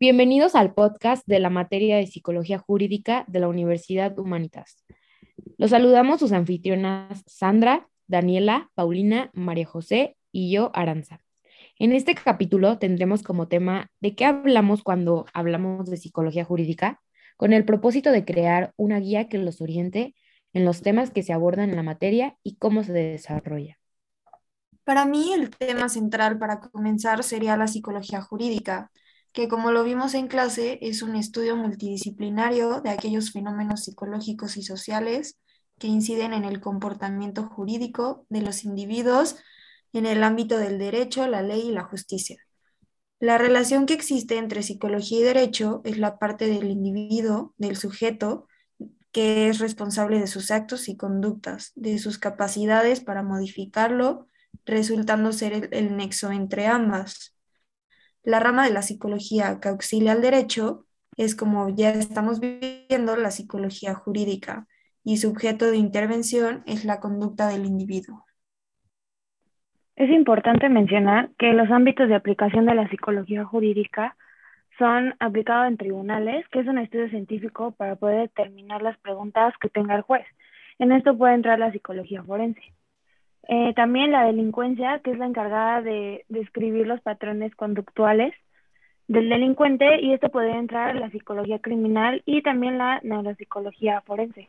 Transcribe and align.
Bienvenidos 0.00 0.54
al 0.54 0.72
podcast 0.72 1.26
de 1.26 1.38
la 1.38 1.50
materia 1.50 1.98
de 1.98 2.06
Psicología 2.06 2.58
Jurídica 2.58 3.26
de 3.28 3.40
la 3.40 3.48
Universidad 3.48 4.18
Humanitas. 4.18 4.86
Los 5.58 5.70
saludamos 5.70 6.20
sus 6.20 6.32
anfitrionas 6.32 7.24
Sandra, 7.26 7.90
Daniela, 8.06 8.70
Paulina, 8.74 9.30
María 9.34 9.66
José 9.66 10.16
y 10.32 10.50
yo, 10.50 10.70
Aranza. 10.72 11.20
En 11.78 11.92
este 11.92 12.14
capítulo 12.14 12.78
tendremos 12.78 13.22
como 13.22 13.48
tema 13.48 13.90
de 14.00 14.14
qué 14.14 14.24
hablamos 14.24 14.82
cuando 14.82 15.26
hablamos 15.34 15.90
de 15.90 15.98
psicología 15.98 16.44
jurídica, 16.46 17.02
con 17.36 17.52
el 17.52 17.66
propósito 17.66 18.12
de 18.12 18.24
crear 18.24 18.72
una 18.76 18.98
guía 18.98 19.28
que 19.28 19.36
los 19.36 19.60
oriente 19.60 20.14
en 20.52 20.64
los 20.64 20.82
temas 20.82 21.10
que 21.10 21.22
se 21.22 21.32
abordan 21.32 21.70
en 21.70 21.76
la 21.76 21.82
materia 21.82 22.36
y 22.42 22.56
cómo 22.56 22.82
se 22.84 22.92
desarrolla. 22.92 23.78
Para 24.84 25.04
mí 25.04 25.32
el 25.34 25.50
tema 25.50 25.88
central 25.88 26.38
para 26.38 26.60
comenzar 26.60 27.22
sería 27.22 27.56
la 27.56 27.68
psicología 27.68 28.22
jurídica, 28.22 28.90
que 29.32 29.46
como 29.46 29.70
lo 29.70 29.84
vimos 29.84 30.14
en 30.14 30.26
clase 30.26 30.78
es 30.80 31.02
un 31.02 31.14
estudio 31.14 31.56
multidisciplinario 31.56 32.80
de 32.80 32.90
aquellos 32.90 33.30
fenómenos 33.30 33.84
psicológicos 33.84 34.56
y 34.56 34.62
sociales 34.62 35.38
que 35.78 35.86
inciden 35.86 36.32
en 36.32 36.44
el 36.44 36.60
comportamiento 36.60 37.44
jurídico 37.44 38.26
de 38.30 38.40
los 38.40 38.64
individuos 38.64 39.36
en 39.92 40.06
el 40.06 40.24
ámbito 40.24 40.58
del 40.58 40.78
derecho, 40.78 41.28
la 41.28 41.42
ley 41.42 41.68
y 41.68 41.72
la 41.72 41.84
justicia. 41.84 42.38
La 43.20 43.38
relación 43.38 43.86
que 43.86 43.94
existe 43.94 44.38
entre 44.38 44.62
psicología 44.62 45.20
y 45.20 45.22
derecho 45.22 45.82
es 45.84 45.98
la 45.98 46.18
parte 46.18 46.46
del 46.46 46.70
individuo, 46.70 47.54
del 47.58 47.76
sujeto, 47.76 48.47
que 49.18 49.48
es 49.48 49.58
responsable 49.58 50.20
de 50.20 50.28
sus 50.28 50.52
actos 50.52 50.88
y 50.88 50.96
conductas, 50.96 51.72
de 51.74 51.98
sus 51.98 52.20
capacidades 52.20 53.00
para 53.00 53.24
modificarlo, 53.24 54.28
resultando 54.64 55.32
ser 55.32 55.70
el, 55.72 55.96
nexo 55.96 56.30
entre 56.30 56.68
ambas. 56.68 57.36
La 58.22 58.38
rama 58.38 58.64
de 58.64 58.72
la 58.72 58.82
psicología 58.82 59.58
que 59.60 59.70
auxilia 59.70 60.12
al 60.12 60.22
derecho 60.22 60.86
es, 61.16 61.34
como 61.34 61.68
ya 61.68 61.90
estamos 61.90 62.38
viendo, 62.38 63.16
la 63.16 63.32
psicología 63.32 63.92
jurídica, 63.92 64.68
y 65.02 65.16
su 65.16 65.30
objeto 65.30 65.68
de 65.68 65.78
intervención 65.78 66.62
es 66.66 66.84
la 66.84 67.00
conducta 67.00 67.48
del 67.48 67.66
individuo. 67.66 68.24
Es 69.96 70.10
importante 70.10 70.68
mencionar 70.68 71.32
que 71.40 71.54
los 71.54 71.68
ámbitos 71.72 72.08
de 72.08 72.14
aplicación 72.14 72.66
de 72.66 72.76
la 72.76 72.88
psicología 72.88 73.44
jurídica 73.44 74.16
son 74.78 75.14
aplicados 75.18 75.68
en 75.68 75.76
tribunales, 75.76 76.46
que 76.48 76.60
es 76.60 76.66
un 76.66 76.78
estudio 76.78 77.08
científico 77.08 77.72
para 77.72 77.96
poder 77.96 78.28
determinar 78.28 78.80
las 78.80 78.96
preguntas 78.98 79.52
que 79.60 79.68
tenga 79.68 79.96
el 79.96 80.02
juez. 80.02 80.24
En 80.78 80.92
esto 80.92 81.18
puede 81.18 81.34
entrar 81.34 81.58
la 81.58 81.72
psicología 81.72 82.22
forense. 82.22 82.62
Eh, 83.48 83.72
también 83.74 84.12
la 84.12 84.24
delincuencia, 84.24 85.00
que 85.02 85.10
es 85.10 85.18
la 85.18 85.26
encargada 85.26 85.82
de 85.82 86.24
describir 86.28 86.86
los 86.86 87.00
patrones 87.00 87.54
conductuales 87.56 88.34
del 89.08 89.28
delincuente, 89.28 90.00
y 90.00 90.12
esto 90.12 90.28
puede 90.28 90.52
entrar 90.52 90.94
la 90.94 91.10
psicología 91.10 91.58
criminal 91.58 92.22
y 92.26 92.42
también 92.42 92.78
la 92.78 93.00
neuropsicología 93.02 94.02
forense. 94.02 94.48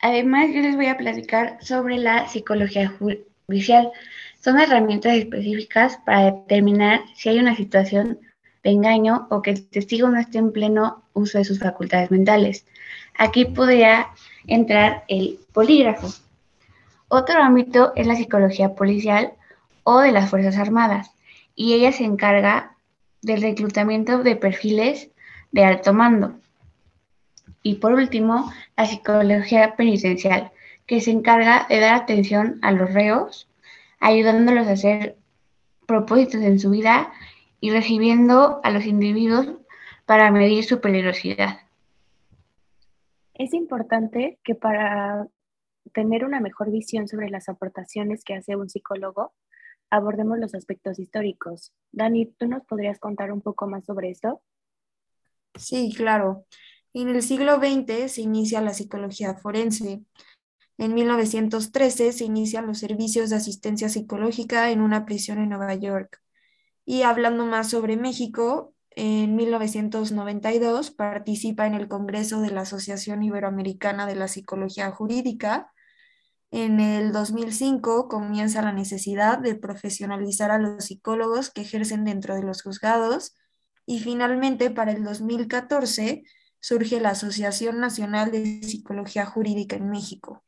Además, 0.00 0.50
yo 0.52 0.60
les 0.60 0.76
voy 0.76 0.86
a 0.86 0.98
platicar 0.98 1.62
sobre 1.62 1.96
la 1.96 2.26
psicología 2.26 2.88
judicial. 2.88 3.90
Son 4.40 4.58
herramientas 4.58 5.14
específicas 5.14 5.98
para 6.04 6.32
determinar 6.32 7.00
si 7.14 7.28
hay 7.28 7.38
una 7.38 7.54
situación 7.54 8.18
engaño 8.68 9.26
o 9.30 9.42
que 9.42 9.50
el 9.50 9.68
testigo 9.68 10.08
no 10.08 10.18
esté 10.18 10.38
en 10.38 10.52
pleno 10.52 11.02
uso 11.12 11.38
de 11.38 11.44
sus 11.44 11.58
facultades 11.58 12.10
mentales. 12.10 12.66
Aquí 13.16 13.44
podría 13.44 14.08
entrar 14.46 15.04
el 15.08 15.38
polígrafo. 15.52 16.08
Otro 17.08 17.40
ámbito 17.40 17.92
es 17.94 18.06
la 18.06 18.16
psicología 18.16 18.74
policial 18.74 19.32
o 19.84 20.00
de 20.00 20.12
las 20.12 20.30
Fuerzas 20.30 20.56
Armadas, 20.56 21.12
y 21.54 21.74
ella 21.74 21.92
se 21.92 22.04
encarga 22.04 22.76
del 23.22 23.42
reclutamiento 23.42 24.22
de 24.22 24.36
perfiles 24.36 25.10
de 25.52 25.64
alto 25.64 25.92
mando. 25.92 26.34
Y 27.62 27.76
por 27.76 27.92
último, 27.92 28.52
la 28.76 28.86
psicología 28.86 29.74
penitencial, 29.76 30.52
que 30.86 31.00
se 31.00 31.10
encarga 31.10 31.66
de 31.68 31.80
dar 31.80 31.94
atención 31.94 32.58
a 32.62 32.72
los 32.72 32.92
reos, 32.92 33.48
ayudándolos 33.98 34.66
a 34.66 34.72
hacer 34.72 35.16
propósitos 35.86 36.42
en 36.42 36.60
su 36.60 36.70
vida 36.70 37.12
y 37.66 37.70
recibiendo 37.70 38.60
a 38.62 38.70
los 38.70 38.86
individuos 38.86 39.48
para 40.04 40.30
medir 40.30 40.62
su 40.62 40.80
peligrosidad. 40.80 41.62
Es 43.34 43.52
importante 43.54 44.38
que 44.44 44.54
para 44.54 45.26
tener 45.92 46.24
una 46.24 46.38
mejor 46.38 46.70
visión 46.70 47.08
sobre 47.08 47.28
las 47.28 47.48
aportaciones 47.48 48.22
que 48.22 48.34
hace 48.34 48.54
un 48.54 48.68
psicólogo, 48.68 49.32
abordemos 49.90 50.38
los 50.38 50.54
aspectos 50.54 51.00
históricos. 51.00 51.72
Dani, 51.90 52.26
¿tú 52.38 52.46
nos 52.46 52.64
podrías 52.64 53.00
contar 53.00 53.32
un 53.32 53.40
poco 53.40 53.66
más 53.66 53.84
sobre 53.84 54.10
esto? 54.10 54.40
Sí, 55.56 55.92
claro. 55.96 56.44
En 56.94 57.08
el 57.08 57.20
siglo 57.20 57.56
XX 57.56 58.12
se 58.12 58.20
inicia 58.20 58.60
la 58.60 58.74
psicología 58.74 59.34
forense. 59.34 60.04
En 60.78 60.94
1913 60.94 62.12
se 62.12 62.24
inician 62.24 62.68
los 62.68 62.78
servicios 62.78 63.30
de 63.30 63.36
asistencia 63.36 63.88
psicológica 63.88 64.70
en 64.70 64.82
una 64.82 65.04
prisión 65.04 65.38
en 65.38 65.48
Nueva 65.48 65.74
York. 65.74 66.22
Y 66.86 67.02
hablando 67.02 67.44
más 67.44 67.68
sobre 67.68 67.96
México, 67.96 68.72
en 68.90 69.34
1992 69.34 70.92
participa 70.92 71.66
en 71.66 71.74
el 71.74 71.88
Congreso 71.88 72.40
de 72.40 72.50
la 72.50 72.62
Asociación 72.62 73.24
Iberoamericana 73.24 74.06
de 74.06 74.14
la 74.14 74.28
Psicología 74.28 74.90
Jurídica. 74.92 75.72
En 76.52 76.78
el 76.78 77.12
2005 77.12 78.08
comienza 78.08 78.62
la 78.62 78.72
necesidad 78.72 79.38
de 79.38 79.56
profesionalizar 79.56 80.52
a 80.52 80.58
los 80.58 80.84
psicólogos 80.84 81.50
que 81.50 81.62
ejercen 81.62 82.04
dentro 82.04 82.36
de 82.36 82.44
los 82.44 82.62
juzgados. 82.62 83.36
Y 83.84 83.98
finalmente, 83.98 84.70
para 84.70 84.92
el 84.92 85.02
2014, 85.02 86.22
surge 86.60 87.00
la 87.00 87.10
Asociación 87.10 87.80
Nacional 87.80 88.30
de 88.30 88.62
Psicología 88.62 89.26
Jurídica 89.26 89.74
en 89.74 89.90
México. 89.90 90.44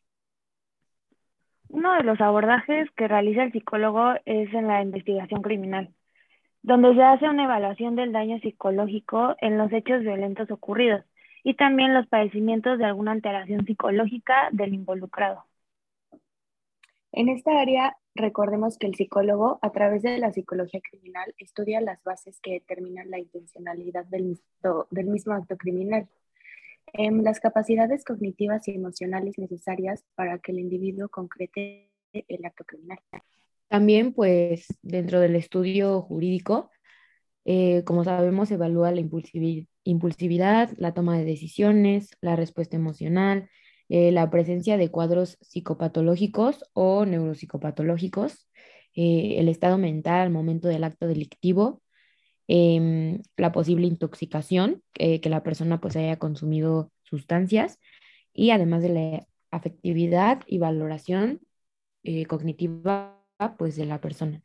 Uno 1.68 1.94
de 1.94 2.04
los 2.04 2.20
abordajes 2.20 2.88
que 2.96 3.08
realiza 3.08 3.42
el 3.42 3.52
psicólogo 3.52 4.14
es 4.24 4.54
en 4.54 4.68
la 4.68 4.80
investigación 4.80 5.42
criminal, 5.42 5.94
donde 6.62 6.94
se 6.94 7.02
hace 7.02 7.28
una 7.28 7.44
evaluación 7.44 7.96
del 7.96 8.12
daño 8.12 8.38
psicológico 8.40 9.36
en 9.40 9.58
los 9.58 9.72
hechos 9.72 10.00
violentos 10.02 10.50
ocurridos 10.50 11.04
y 11.44 11.54
también 11.54 11.94
los 11.94 12.06
padecimientos 12.06 12.78
de 12.78 12.84
alguna 12.84 13.12
alteración 13.12 13.64
psicológica 13.64 14.48
del 14.52 14.74
involucrado. 14.74 15.44
En 17.12 17.28
esta 17.28 17.58
área, 17.58 17.96
recordemos 18.14 18.76
que 18.76 18.86
el 18.86 18.94
psicólogo, 18.94 19.58
a 19.62 19.70
través 19.70 20.02
de 20.02 20.18
la 20.18 20.32
psicología 20.32 20.80
criminal, 20.80 21.34
estudia 21.38 21.80
las 21.80 22.02
bases 22.04 22.38
que 22.40 22.52
determinan 22.52 23.10
la 23.10 23.18
intencionalidad 23.18 24.04
del, 24.06 24.38
del 24.90 25.06
mismo 25.06 25.32
acto 25.32 25.56
criminal 25.56 26.08
Em, 26.94 27.22
las 27.22 27.40
capacidades 27.40 28.04
cognitivas 28.04 28.66
y 28.68 28.72
emocionales 28.72 29.38
necesarias 29.38 30.04
para 30.14 30.38
que 30.38 30.52
el 30.52 30.58
individuo 30.58 31.08
concrete 31.08 31.90
el 32.12 32.44
acto 32.44 32.64
criminal. 32.64 32.98
También, 33.68 34.12
pues, 34.14 34.66
dentro 34.82 35.20
del 35.20 35.36
estudio 35.36 36.00
jurídico, 36.02 36.70
eh, 37.44 37.82
como 37.84 38.04
sabemos, 38.04 38.50
evalúa 38.50 38.92
la 38.92 39.00
impulsividad, 39.84 40.70
la 40.76 40.94
toma 40.94 41.18
de 41.18 41.24
decisiones, 41.24 42.10
la 42.20 42.36
respuesta 42.36 42.76
emocional, 42.76 43.48
eh, 43.88 44.12
la 44.12 44.30
presencia 44.30 44.76
de 44.76 44.90
cuadros 44.90 45.38
psicopatológicos 45.40 46.64
o 46.74 47.06
neuropsicopatológicos, 47.06 48.48
eh, 48.94 49.36
el 49.38 49.48
estado 49.48 49.78
mental 49.78 50.20
al 50.20 50.30
momento 50.30 50.68
del 50.68 50.84
acto 50.84 51.06
delictivo, 51.06 51.82
Em, 52.50 53.20
la 53.36 53.52
posible 53.52 53.86
intoxicación, 53.86 54.82
que 54.94 55.20
la 55.28 55.42
persona 55.42 55.80
pues 55.80 55.96
haya 55.96 56.18
consumido 56.18 56.90
sustancias 57.02 57.78
y 58.32 58.50
además 58.52 58.82
de 58.82 58.88
la 58.88 59.26
afectividad 59.50 60.42
y 60.46 60.58
valoración 60.58 61.40
cognitiva 62.26 63.17
pues 63.56 63.76
de 63.76 63.86
la 63.86 64.00
persona. 64.00 64.42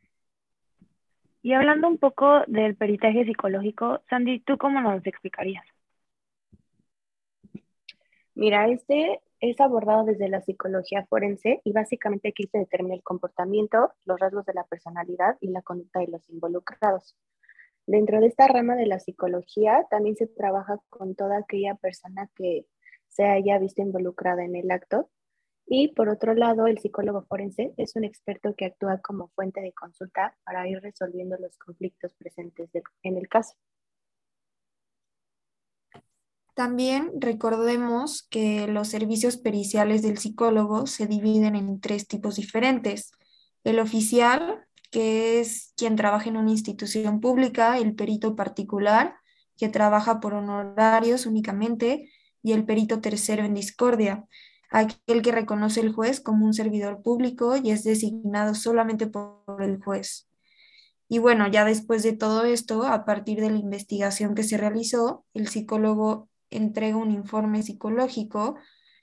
Y 1.42 1.52
hablando 1.52 1.88
un 1.88 1.98
poco 1.98 2.42
del 2.46 2.76
peritaje 2.76 3.24
psicológico, 3.24 4.00
Sandy, 4.08 4.40
¿tú 4.40 4.56
cómo 4.56 4.80
nos 4.80 5.06
explicarías? 5.06 5.64
Mira, 8.34 8.66
este 8.68 9.20
es 9.40 9.60
abordado 9.60 10.04
desde 10.04 10.28
la 10.28 10.40
psicología 10.40 11.04
forense 11.06 11.60
y 11.64 11.72
básicamente 11.72 12.28
aquí 12.28 12.44
se 12.50 12.58
determina 12.58 12.94
el 12.94 13.02
comportamiento, 13.02 13.92
los 14.06 14.18
rasgos 14.18 14.46
de 14.46 14.54
la 14.54 14.64
personalidad 14.64 15.36
y 15.40 15.48
la 15.48 15.62
conducta 15.62 16.00
de 16.00 16.08
los 16.08 16.28
involucrados. 16.30 17.14
Dentro 17.86 18.20
de 18.20 18.28
esta 18.28 18.48
rama 18.48 18.74
de 18.76 18.86
la 18.86 18.98
psicología 18.98 19.86
también 19.90 20.16
se 20.16 20.26
trabaja 20.26 20.80
con 20.88 21.14
toda 21.14 21.38
aquella 21.38 21.74
persona 21.74 22.30
que 22.34 22.66
se 23.08 23.24
haya 23.24 23.58
visto 23.58 23.82
involucrada 23.82 24.44
en 24.44 24.56
el 24.56 24.70
acto. 24.70 25.10
Y 25.66 25.88
por 25.88 26.08
otro 26.08 26.34
lado, 26.34 26.66
el 26.66 26.78
psicólogo 26.78 27.24
forense 27.26 27.72
es 27.76 27.96
un 27.96 28.04
experto 28.04 28.54
que 28.54 28.66
actúa 28.66 29.00
como 29.00 29.28
fuente 29.28 29.60
de 29.60 29.72
consulta 29.72 30.36
para 30.44 30.68
ir 30.68 30.80
resolviendo 30.80 31.36
los 31.38 31.56
conflictos 31.56 32.14
presentes 32.14 32.70
en 33.02 33.16
el 33.16 33.28
caso. 33.28 33.54
También 36.54 37.10
recordemos 37.18 38.22
que 38.30 38.68
los 38.68 38.88
servicios 38.88 39.36
periciales 39.36 40.02
del 40.02 40.18
psicólogo 40.18 40.86
se 40.86 41.06
dividen 41.06 41.56
en 41.56 41.80
tres 41.80 42.06
tipos 42.06 42.36
diferentes. 42.36 43.10
El 43.64 43.80
oficial, 43.80 44.64
que 44.92 45.40
es 45.40 45.72
quien 45.76 45.96
trabaja 45.96 46.28
en 46.28 46.36
una 46.36 46.52
institución 46.52 47.20
pública, 47.20 47.78
el 47.78 47.96
perito 47.96 48.36
particular, 48.36 49.16
que 49.56 49.68
trabaja 49.68 50.20
por 50.20 50.34
honorarios 50.34 51.26
únicamente, 51.26 52.10
y 52.40 52.52
el 52.52 52.64
perito 52.64 53.00
tercero 53.00 53.44
en 53.44 53.54
discordia, 53.54 54.26
aquel 54.74 55.22
que 55.22 55.32
reconoce 55.32 55.80
el 55.80 55.92
juez 55.92 56.20
como 56.20 56.44
un 56.44 56.52
servidor 56.52 57.00
público 57.02 57.56
y 57.56 57.70
es 57.70 57.84
designado 57.84 58.54
solamente 58.54 59.06
por 59.06 59.62
el 59.62 59.80
juez. 59.82 60.28
Y 61.08 61.18
bueno, 61.18 61.46
ya 61.48 61.64
después 61.64 62.02
de 62.02 62.12
todo 62.12 62.44
esto, 62.44 62.84
a 62.84 63.04
partir 63.04 63.40
de 63.40 63.50
la 63.50 63.58
investigación 63.58 64.34
que 64.34 64.42
se 64.42 64.56
realizó, 64.56 65.24
el 65.32 65.48
psicólogo 65.48 66.28
entrega 66.50 66.96
un 66.96 67.12
informe 67.12 67.62
psicológico 67.62 68.56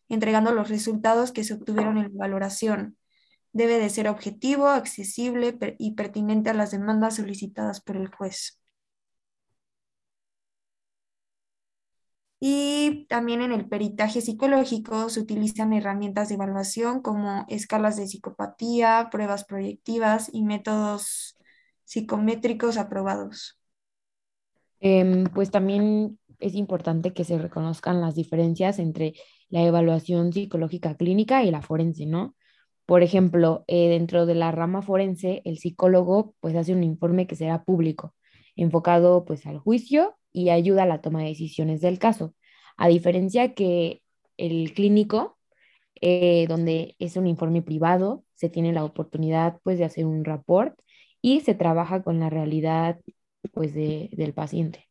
entregando 0.09 0.51
los 0.51 0.69
resultados 0.69 1.31
que 1.31 1.45
se 1.45 1.53
obtuvieron 1.53 1.97
en 1.97 2.17
valoración. 2.17 2.97
Debe 3.53 3.79
de 3.79 3.89
ser 3.89 4.09
objetivo, 4.09 4.67
accesible 4.67 5.57
y 5.77 5.91
pertinente 5.94 6.50
a 6.50 6.53
las 6.53 6.71
demandas 6.71 7.15
solicitadas 7.15 7.79
por 7.79 7.95
el 7.95 8.09
juez. 8.09 8.61
Y 12.43 13.05
también 13.07 13.43
en 13.43 13.51
el 13.51 13.69
peritaje 13.69 14.19
psicológico 14.19 15.09
se 15.09 15.19
utilizan 15.19 15.73
herramientas 15.73 16.27
de 16.27 16.35
evaluación 16.35 17.03
como 17.03 17.45
escalas 17.49 17.97
de 17.97 18.07
psicopatía, 18.07 19.09
pruebas 19.11 19.45
proyectivas 19.45 20.27
y 20.33 20.41
métodos 20.41 21.38
psicométricos 21.83 22.77
aprobados. 22.77 23.59
Em, 24.79 25.25
pues 25.25 25.51
también 25.51 26.17
es 26.39 26.55
importante 26.55 27.13
que 27.13 27.25
se 27.25 27.38
reconozcan 27.38 28.01
las 28.01 28.15
diferencias 28.15 28.79
entre 28.79 29.13
la 29.49 29.61
evaluación 29.61 30.33
psicológica 30.33 30.95
clínica 30.97 31.43
y 31.43 31.51
la 31.51 31.61
forense, 31.61 32.07
¿no? 32.07 32.35
Por 32.88 33.03
ejemplo, 33.03 33.65
eh, 33.67 33.89
dentro 33.89 34.25
de 34.25 34.33
la 34.33 34.51
rama 34.51 34.81
forense, 34.81 35.43
el 35.45 35.59
psicólogo 35.59 36.33
pues 36.39 36.55
hace 36.55 36.73
un 36.73 36.83
informe 36.83 37.27
que 37.27 37.35
será 37.35 37.63
público, 37.63 38.15
enfocado 38.55 39.25
pues 39.25 39.45
al 39.45 39.59
juicio 39.59 40.17
y 40.33 40.50
ayuda 40.50 40.83
a 40.83 40.86
la 40.88 41.01
toma 41.01 41.22
de 41.22 41.30
decisiones 41.30 41.81
del 41.81 42.00
caso, 42.00 42.36
a 42.78 42.88
diferencia 42.88 43.54
que 43.54 44.01
el 44.38 44.74
clínico, 44.74 45.38
eh, 46.01 46.45
donde 46.48 46.95
es 47.00 47.16
un 47.18 47.28
informe 47.28 47.62
privado, 47.62 48.24
se 48.33 48.50
tiene 48.50 48.74
la 48.74 48.83
oportunidad 48.83 49.60
pues 49.63 49.78
de 49.78 49.86
hacer 49.86 50.06
un 50.06 50.25
report 50.25 50.80
y 51.22 51.42
se 51.42 51.54
trabaja 51.54 52.04
con 52.04 52.19
la 52.19 52.30
realidad 52.30 53.00
pues 53.54 53.74
del 53.74 54.33
paciente. 54.33 54.88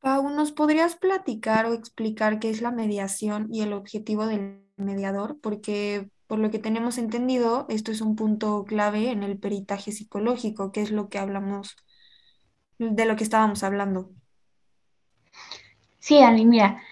Pau, 0.00 0.28
¿nos 0.30 0.50
podrías 0.50 0.96
platicar 0.96 1.66
o 1.66 1.74
explicar 1.74 2.40
qué 2.40 2.50
es 2.50 2.60
la 2.60 2.72
mediación 2.72 3.46
y 3.52 3.62
el 3.62 3.72
objetivo 3.72 4.26
del 4.26 4.60
mediador? 4.76 5.38
Porque 5.40 6.10
por 6.26 6.40
lo 6.40 6.50
que 6.50 6.58
tenemos 6.58 6.98
entendido, 6.98 7.66
esto 7.68 7.92
es 7.92 8.00
un 8.00 8.16
punto 8.16 8.64
clave 8.64 9.10
en 9.10 9.22
el 9.22 9.38
peritaje 9.38 9.92
psicológico, 9.92 10.72
que 10.72 10.82
es 10.82 10.90
lo 10.90 11.08
que 11.08 11.18
hablamos, 11.18 11.76
de 12.78 13.04
lo 13.04 13.16
que 13.16 13.24
estábamos 13.24 13.62
hablando. 13.62 14.10
Sí, 15.98 16.18
Ani, 16.18 16.44
mira, 16.44 16.82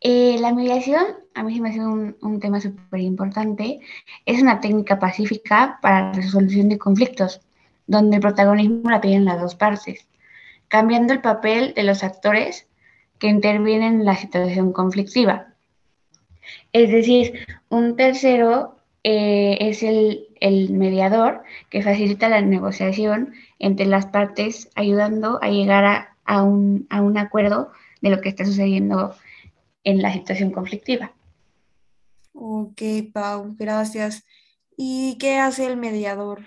eh, 0.00 0.36
la 0.40 0.54
mediación 0.54 1.04
a 1.34 1.42
mí 1.42 1.60
me 1.60 1.70
hace 1.70 1.80
un, 1.80 2.16
un 2.22 2.40
tema 2.40 2.60
súper 2.60 3.00
importante. 3.00 3.80
Es 4.26 4.40
una 4.40 4.60
técnica 4.60 4.98
pacífica 4.98 5.78
para 5.82 6.08
la 6.08 6.12
resolución 6.12 6.68
de 6.68 6.78
conflictos, 6.78 7.40
donde 7.86 8.16
el 8.16 8.22
protagonismo 8.22 8.90
la 8.90 9.00
tienen 9.00 9.24
las 9.24 9.40
dos 9.40 9.54
partes 9.54 10.06
cambiando 10.70 11.12
el 11.12 11.20
papel 11.20 11.74
de 11.74 11.82
los 11.82 12.04
actores 12.04 12.68
que 13.18 13.26
intervienen 13.26 14.00
en 14.00 14.04
la 14.04 14.16
situación 14.16 14.72
conflictiva. 14.72 15.48
Es 16.72 16.90
decir, 16.92 17.44
un 17.68 17.96
tercero 17.96 18.76
eh, 19.02 19.58
es 19.60 19.82
el, 19.82 20.28
mediador 20.40 21.42
que 21.68 21.82
facilita 21.82 22.28
la 22.28 22.40
negociación 22.40 23.34
entre 23.58 23.86
las 23.86 24.06
partes, 24.06 24.70
ayudando 24.74 25.38
a 25.42 25.48
llegar 25.48 26.08
a, 26.24 26.42
un, 26.42 26.86
a 26.90 27.02
un 27.02 27.18
acuerdo 27.18 27.70
de 28.00 28.10
lo 28.10 28.20
que 28.20 28.30
está 28.30 28.44
sucediendo 28.44 29.14
en 29.84 30.02
la 30.02 30.12
situación 30.12 30.50
conflictiva. 30.50 31.12
Ok, 32.32 32.82
Pau, 33.12 33.54
gracias. 33.58 34.24
¿Y 34.76 35.18
qué 35.18 35.38
hace 35.38 35.66
el 35.66 35.76
mediador? 35.76 36.40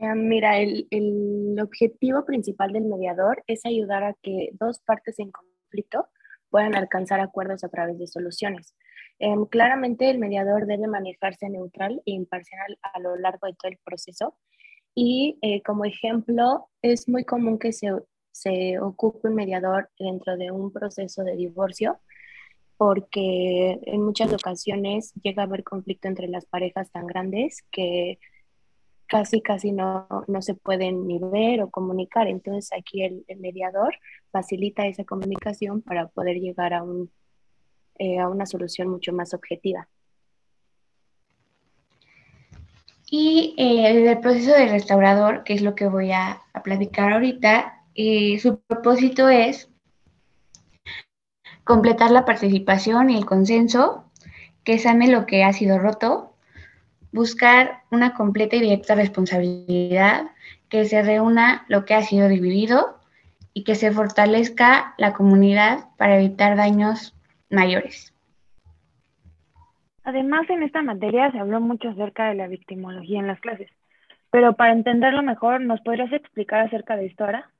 Eh, 0.00 0.14
mira, 0.14 0.58
el, 0.58 1.56
objetivo 1.62 2.24
principal 2.24 2.72
del 2.72 2.84
mediador 2.86 3.44
es 3.46 3.66
ayudar 3.66 4.02
a 4.02 4.14
que 4.22 4.48
dos 4.58 4.80
partes 4.80 5.18
en 5.18 5.30
conflicto 5.30 6.08
puedan 6.48 6.74
alcanzar 6.74 7.20
acuerdos 7.20 7.64
a 7.64 7.68
través 7.68 7.98
de 7.98 8.06
soluciones. 8.06 8.74
Em, 9.20 9.44
claramente 9.46 10.08
el 10.10 10.18
mediador 10.18 10.66
debe 10.66 10.88
manejarse 10.88 11.48
neutral 11.50 12.02
e 12.06 12.12
imparcial 12.12 12.78
a 12.82 12.98
lo 13.00 13.16
largo 13.16 13.46
de 13.46 13.54
todo 13.54 13.70
el 13.70 13.78
proceso 13.84 14.34
y 14.94 15.38
eh, 15.42 15.62
como 15.62 15.84
ejemplo 15.84 16.68
es 16.82 17.08
muy 17.08 17.24
común 17.24 17.58
que 17.58 17.72
se, 17.72 17.92
se 18.32 18.78
ocupe 18.80 19.28
un 19.28 19.34
mediador 19.34 19.90
dentro 19.98 20.36
de 20.38 20.50
un 20.50 20.72
proceso 20.72 21.22
de 21.22 21.36
divorcio 21.36 22.00
porque 22.78 23.78
en 23.82 24.02
muchas 24.02 24.32
ocasiones 24.32 25.12
llega 25.22 25.42
a 25.42 25.46
haber 25.46 25.64
conflicto 25.64 26.08
entre 26.08 26.26
las 26.28 26.46
parejas 26.46 26.90
tan 26.90 27.06
grandes 27.06 27.62
que 27.70 28.18
casi, 29.06 29.42
casi 29.42 29.72
no, 29.72 30.06
no 30.28 30.40
se 30.40 30.54
pueden 30.54 31.06
ni 31.06 31.18
ver 31.18 31.62
o 31.62 31.70
comunicar. 31.70 32.26
Entonces 32.28 32.70
aquí 32.72 33.02
el, 33.02 33.24
mediador 33.38 33.94
facilita 34.30 34.86
esa 34.86 35.04
comunicación 35.04 35.82
para 35.82 36.08
poder 36.08 36.38
llegar 36.38 36.72
a, 36.72 36.82
un, 36.82 37.10
eh, 38.02 38.18
a 38.18 38.30
una 38.30 38.46
solución 38.46 38.88
mucho 38.88 39.12
más 39.12 39.34
objetiva. 39.34 39.86
Y 43.10 43.54
eh, 43.58 44.10
el 44.10 44.20
proceso 44.20 44.52
de 44.52 44.68
restaurador, 44.68 45.44
que 45.44 45.52
es 45.52 45.60
lo 45.60 45.74
que 45.74 45.86
voy 45.86 46.10
a, 46.10 46.40
platicar 46.64 47.12
ahorita, 47.12 47.84
eh, 47.94 48.38
su 48.38 48.58
propósito 48.60 49.28
es 49.28 49.68
completar 51.62 52.10
la 52.10 52.24
participación 52.24 53.10
y 53.10 53.18
el 53.18 53.26
consenso, 53.26 54.10
que 54.64 54.78
sane 54.78 55.08
lo 55.08 55.26
que 55.26 55.44
ha 55.44 55.52
sido 55.52 55.78
roto 55.78 56.32
buscar 57.12 57.82
una 57.90 58.14
completa 58.14 58.56
y 58.56 58.60
directa 58.60 58.94
responsabilidad, 58.94 60.30
que 60.70 60.86
se 60.86 61.02
reúna 61.02 61.66
lo 61.68 61.84
que 61.84 61.92
ha 61.92 62.02
sido 62.02 62.28
dividido 62.28 62.98
y 63.52 63.64
que 63.64 63.74
se 63.74 63.92
fortalezca 63.92 64.94
la 64.96 65.12
comunidad 65.12 65.90
para 65.98 66.16
evitar 66.16 66.56
daños 66.56 67.14
mayores. 67.50 68.14
Además, 70.04 70.48
en 70.50 70.62
esta 70.62 70.82
materia 70.82 71.30
se 71.32 71.38
habló 71.38 71.60
mucho 71.60 71.90
acerca 71.90 72.28
de 72.28 72.34
la 72.34 72.48
victimología 72.48 73.20
en 73.20 73.26
las 73.26 73.40
clases, 73.40 73.68
pero 74.30 74.56
para 74.56 74.72
entenderlo 74.72 75.22
mejor, 75.22 75.60
¿nos 75.60 75.80
podrías 75.82 76.12
explicar 76.12 76.60
acerca 76.60 76.96
de 76.96 77.06
esto 77.06 77.24
ahora? 77.24 77.50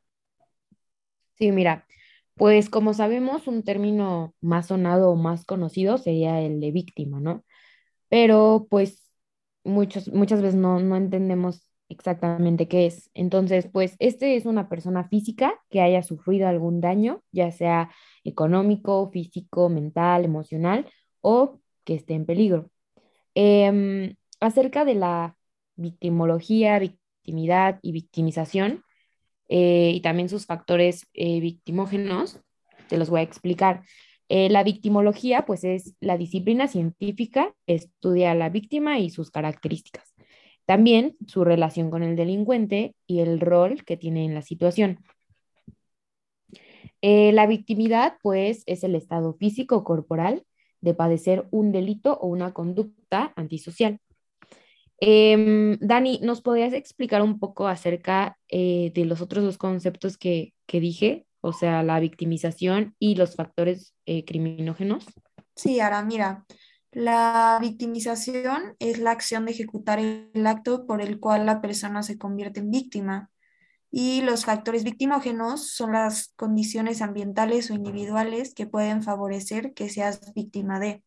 Sí, 1.35 1.53
mira, 1.53 1.87
pues 2.35 2.71
como 2.71 2.95
sabemos, 2.95 3.47
un 3.47 3.63
término 3.63 4.35
más 4.41 4.67
sonado 4.69 5.11
o 5.11 5.17
más 5.17 5.45
conocido 5.45 5.99
sería 5.99 6.41
el 6.41 6.61
de 6.61 6.71
víctima, 6.71 7.21
¿no? 7.21 7.45
Pero 8.09 8.67
pues 8.71 9.11
muchos, 9.65 10.09
muchas 10.13 10.43
veces 10.43 10.57
no, 10.57 10.81
no 10.81 10.97
entendemos 10.97 11.70
exactamente 11.91 12.69
qué 12.69 12.87
es. 12.87 13.11
Entonces, 13.15 13.69
pues 13.71 13.97
este 13.99 14.37
es 14.37 14.47
una 14.47 14.69
persona 14.69 15.09
física 15.09 15.61
que 15.71 15.81
haya 15.83 16.03
sufrido 16.03 16.49
algún 16.49 16.81
daño, 16.81 17.23
ya 17.33 17.51
sea 17.51 17.91
económico, 18.25 19.11
físico, 19.11 19.69
mental, 19.69 20.25
emocional 20.25 20.87
o 21.21 21.61
que 21.85 21.95
esté 21.95 22.15
en 22.15 22.27
peligro. 22.27 22.71
Em, 23.35 24.17
acerca 24.41 24.85
de 24.85 24.95
la 24.95 25.37
victimología, 25.77 26.79
victimidad 26.79 27.79
y 27.83 27.93
victimización 27.93 28.85
eh, 29.49 29.93
y 29.95 30.01
también 30.01 30.29
sus 30.29 30.47
factores 30.47 31.07
eh, 31.15 31.41
victimógenos, 31.41 32.41
te 32.89 32.97
los 32.97 33.11
voy 33.11 33.21
a 33.21 33.25
explicar. 33.25 33.83
Eh, 34.29 34.49
la 34.49 34.63
victimología, 34.63 35.45
pues 35.45 35.65
es 35.65 35.97
la 36.01 36.17
disciplina 36.17 36.69
científica 36.69 37.53
que 37.67 37.75
estudia 37.75 38.31
a 38.31 38.35
la 38.37 38.49
víctima 38.49 39.01
y 39.01 39.11
sus 39.11 39.31
características. 39.31 40.15
También 40.71 41.17
su 41.27 41.43
relación 41.43 41.91
con 41.91 42.05
el 42.05 42.15
delincuente 42.15 42.95
y 43.05 43.19
el 43.19 43.41
rol 43.41 43.85
que 43.85 43.97
tiene 43.97 44.25
en 44.25 44.35
la 44.35 44.43
situación. 44.43 45.05
Eh, 47.03 47.33
la 47.33 47.49
victimidad, 47.49 48.19
pues, 48.23 48.63
es 48.67 48.85
el 48.85 48.95
estado 48.95 49.35
físico 49.35 49.83
corporal 49.83 50.45
de 50.81 50.95
padecer 50.95 51.49
un 51.51 51.73
delito 51.73 52.17
o 52.21 52.29
una 52.29 52.53
conducta 52.53 53.33
antisocial. 53.35 53.99
Em, 55.01 55.77
Dani, 55.81 56.21
¿nos 56.23 56.41
podrías 56.41 56.73
explicar 56.73 57.21
un 57.21 57.41
poco 57.41 57.67
acerca 57.67 58.39
eh, 58.47 58.93
de 58.95 59.07
los 59.07 59.21
otros 59.21 59.43
dos 59.43 59.59
conceptos 59.59 60.17
que, 60.17 60.55
que 60.67 60.79
dije? 60.79 61.27
o 61.41 61.53
sea, 61.53 61.83
la 61.83 61.99
victimización 61.99 62.95
y 63.01 63.17
los 63.17 63.35
factores 63.35 63.95
eh, 64.07 64.25
criminógenos? 64.25 65.05
Sí, 65.57 65.81
ahora 65.81 66.05
mira, 66.05 66.45
la 66.93 67.59
victimización 67.61 68.75
es 68.81 68.99
la 68.99 69.13
acción 69.13 69.45
de 69.47 69.53
ejecutar 69.53 69.99
el 70.01 70.47
acto 70.47 70.87
por 70.87 71.01
el 71.01 71.21
cual 71.21 71.47
la 71.47 71.61
persona 71.61 72.03
se 72.03 72.19
convierte 72.19 72.61
en 72.61 72.71
víctima. 72.71 73.31
Y 73.93 74.23
los 74.23 74.45
factores 74.45 74.85
victimógenos 74.85 75.71
son 75.73 75.93
las 75.93 76.33
condiciones 76.37 77.03
ambientales 77.03 77.71
o 77.71 77.75
individuales 77.75 78.55
que 78.55 78.67
pueden 78.67 79.03
favorecer 79.03 79.75
que 79.75 79.89
seas 79.89 80.33
víctima 80.35 80.79
de. 80.79 81.03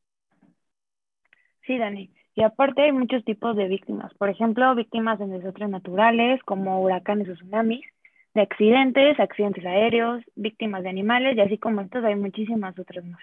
Sí, 1.66 1.78
Dani. 1.78 2.14
Y 2.36 2.44
aparte 2.44 2.82
hay 2.82 2.92
muchos 2.92 3.24
tipos 3.24 3.56
de 3.56 3.68
víctimas. 3.68 4.14
Por 4.16 4.30
ejemplo, 4.30 4.74
víctimas 4.76 5.20
de 5.20 5.28
desastres 5.28 5.70
naturales 5.70 6.42
como 6.44 6.82
huracanes 6.82 7.30
o 7.30 7.34
tsunamis, 7.34 7.86
de 8.34 8.42
accidentes, 8.42 9.20
accidentes 9.20 9.66
aéreos, 9.66 10.24
víctimas 10.36 10.84
de 10.84 10.90
animales 10.90 11.38
y 11.38 11.42
así 11.42 11.58
como 11.58 11.82
estos 11.82 12.04
hay 12.04 12.16
muchísimas 12.16 12.78
otras 12.80 13.06
más. 13.06 13.22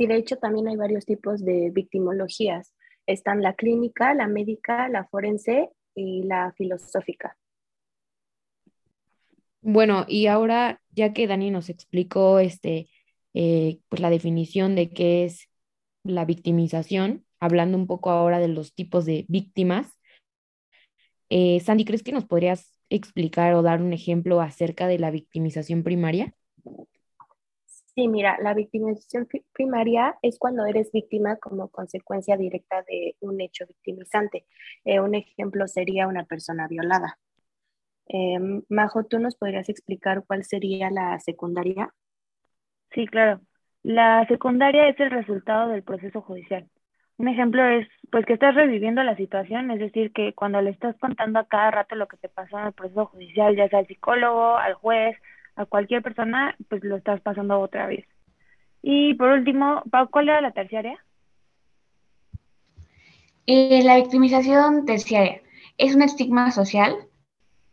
Sí, 0.00 0.06
de 0.06 0.16
hecho 0.16 0.38
también 0.38 0.66
hay 0.66 0.76
varios 0.76 1.04
tipos 1.04 1.44
de 1.44 1.68
victimologías. 1.74 2.72
Están 3.06 3.42
la 3.42 3.52
clínica, 3.52 4.14
la 4.14 4.28
médica, 4.28 4.88
la 4.88 5.04
forense 5.04 5.68
y 5.94 6.22
la 6.22 6.54
filosófica. 6.56 7.36
Bueno, 9.60 10.06
y 10.08 10.26
ahora 10.26 10.80
ya 10.88 11.12
que 11.12 11.26
Dani 11.26 11.50
nos 11.50 11.68
explicó 11.68 12.38
este, 12.38 12.88
eh, 13.34 13.80
pues 13.90 14.00
la 14.00 14.08
definición 14.08 14.74
de 14.74 14.88
qué 14.88 15.26
es 15.26 15.50
la 16.02 16.24
victimización, 16.24 17.26
hablando 17.38 17.76
un 17.76 17.86
poco 17.86 18.08
ahora 18.08 18.38
de 18.38 18.48
los 18.48 18.72
tipos 18.72 19.04
de 19.04 19.26
víctimas, 19.28 19.98
eh, 21.28 21.60
Sandy, 21.60 21.84
¿crees 21.84 22.02
que 22.02 22.12
nos 22.12 22.24
podrías 22.24 22.74
explicar 22.88 23.52
o 23.52 23.60
dar 23.60 23.82
un 23.82 23.92
ejemplo 23.92 24.40
acerca 24.40 24.86
de 24.86 24.98
la 24.98 25.10
victimización 25.10 25.82
primaria? 25.82 26.34
Sí, 28.00 28.08
mira, 28.08 28.38
la 28.40 28.54
victimización 28.54 29.28
primaria 29.52 30.16
es 30.22 30.38
cuando 30.38 30.64
eres 30.64 30.90
víctima 30.90 31.36
como 31.36 31.68
consecuencia 31.68 32.38
directa 32.38 32.82
de 32.88 33.14
un 33.20 33.42
hecho 33.42 33.66
victimizante. 33.66 34.46
Eh, 34.86 35.00
un 35.00 35.14
ejemplo 35.14 35.68
sería 35.68 36.06
una 36.08 36.24
persona 36.24 36.66
violada. 36.66 37.18
Em, 38.06 38.62
Majo, 38.70 39.04
¿tú 39.04 39.18
nos 39.18 39.36
podrías 39.36 39.68
explicar 39.68 40.24
cuál 40.26 40.44
sería 40.44 40.90
la 40.90 41.20
secundaria? 41.20 41.92
Sí, 42.94 43.06
claro. 43.06 43.42
La 43.82 44.26
secundaria 44.28 44.88
es 44.88 44.98
el 44.98 45.10
resultado 45.10 45.68
del 45.68 45.82
proceso 45.82 46.22
judicial. 46.22 46.70
Un 47.18 47.28
ejemplo 47.28 47.62
es, 47.66 47.86
pues, 48.10 48.24
que 48.24 48.32
estás 48.32 48.54
reviviendo 48.54 49.02
la 49.02 49.16
situación, 49.16 49.70
es 49.72 49.78
decir, 49.78 50.10
que 50.14 50.32
cuando 50.32 50.62
le 50.62 50.70
estás 50.70 50.96
contando 50.98 51.38
a 51.38 51.46
cada 51.46 51.70
rato 51.70 51.96
lo 51.96 52.08
que 52.08 52.16
te 52.16 52.30
pasó 52.30 52.58
en 52.60 52.68
el 52.68 52.72
proceso 52.72 53.04
judicial, 53.08 53.56
ya 53.56 53.68
sea 53.68 53.80
al 53.80 53.86
psicólogo, 53.86 54.56
al 54.56 54.72
juez, 54.72 55.18
a 55.56 55.66
cualquier 55.66 56.02
persona, 56.02 56.56
pues 56.68 56.82
lo 56.84 56.96
estás 56.96 57.20
pasando 57.20 57.58
otra 57.60 57.86
vez. 57.86 58.06
Y 58.82 59.14
por 59.14 59.28
último, 59.28 59.82
¿cuál 60.10 60.28
era 60.28 60.40
la 60.40 60.52
terciaria? 60.52 60.98
Eh, 63.46 63.82
la 63.82 63.96
victimización 63.96 64.86
terciaria 64.86 65.42
es 65.76 65.94
un 65.94 66.02
estigma 66.02 66.50
social 66.50 66.94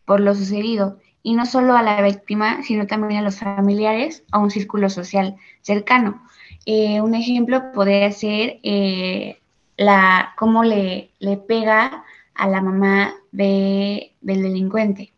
por 0.06 0.22
lo 0.22 0.34
sucedido 0.34 1.00
y 1.22 1.34
no 1.34 1.46
solo 1.46 1.76
a 1.76 1.84
la 1.84 2.02
víctima, 2.02 2.64
sino 2.64 2.88
también 2.88 3.20
a 3.20 3.24
los 3.24 3.40
familiares, 3.40 4.24
a 4.32 4.40
un 4.40 4.50
círculo 4.50 4.90
social 4.90 5.36
cercano. 5.62 6.24
Eh, 6.66 7.02
un 7.02 7.16
ejemplo 7.16 7.72
podría 7.74 8.12
ser 8.12 8.60
eh, 8.64 9.40
la, 9.76 10.34
cómo 10.38 10.64
le, 10.64 11.12
le, 11.20 11.38
pega 11.38 12.04
a 12.34 12.48
la 12.48 12.62
mamá 12.62 13.14
de, 13.32 14.14
del 14.22 14.42
delincuente. 14.42 15.14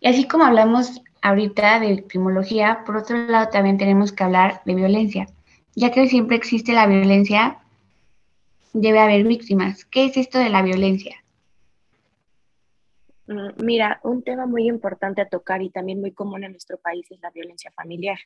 Y 0.00 0.08
así 0.08 0.26
como 0.26 0.44
hablamos 0.44 1.00
ahorita 1.22 1.80
de 1.80 1.88
victimología, 1.88 2.82
por 2.84 2.96
otro 2.96 3.16
lado 3.16 3.48
también 3.50 3.78
tenemos 3.78 4.12
que 4.12 4.24
hablar 4.24 4.62
de 4.64 4.74
violencia, 4.74 5.26
ya 5.74 5.90
que 5.90 6.08
siempre 6.08 6.36
existe 6.36 6.72
la 6.72 6.86
violencia, 6.86 7.58
debe 8.72 9.00
haber 9.00 9.24
víctimas. 9.24 9.84
¿Qué 9.84 10.06
es 10.06 10.16
esto 10.16 10.38
de 10.38 10.50
la 10.50 10.62
violencia? 10.62 11.16
Mm, 13.26 13.64
mira, 13.64 14.00
un 14.02 14.22
tema 14.22 14.46
muy 14.46 14.68
importante 14.68 15.20
a 15.20 15.28
tocar 15.28 15.62
y 15.62 15.70
también 15.70 16.00
muy 16.00 16.12
común 16.12 16.44
en 16.44 16.52
nuestro 16.52 16.78
país 16.78 17.06
es 17.10 17.20
la 17.20 17.30
violencia 17.30 17.70
familiar. 17.72 18.18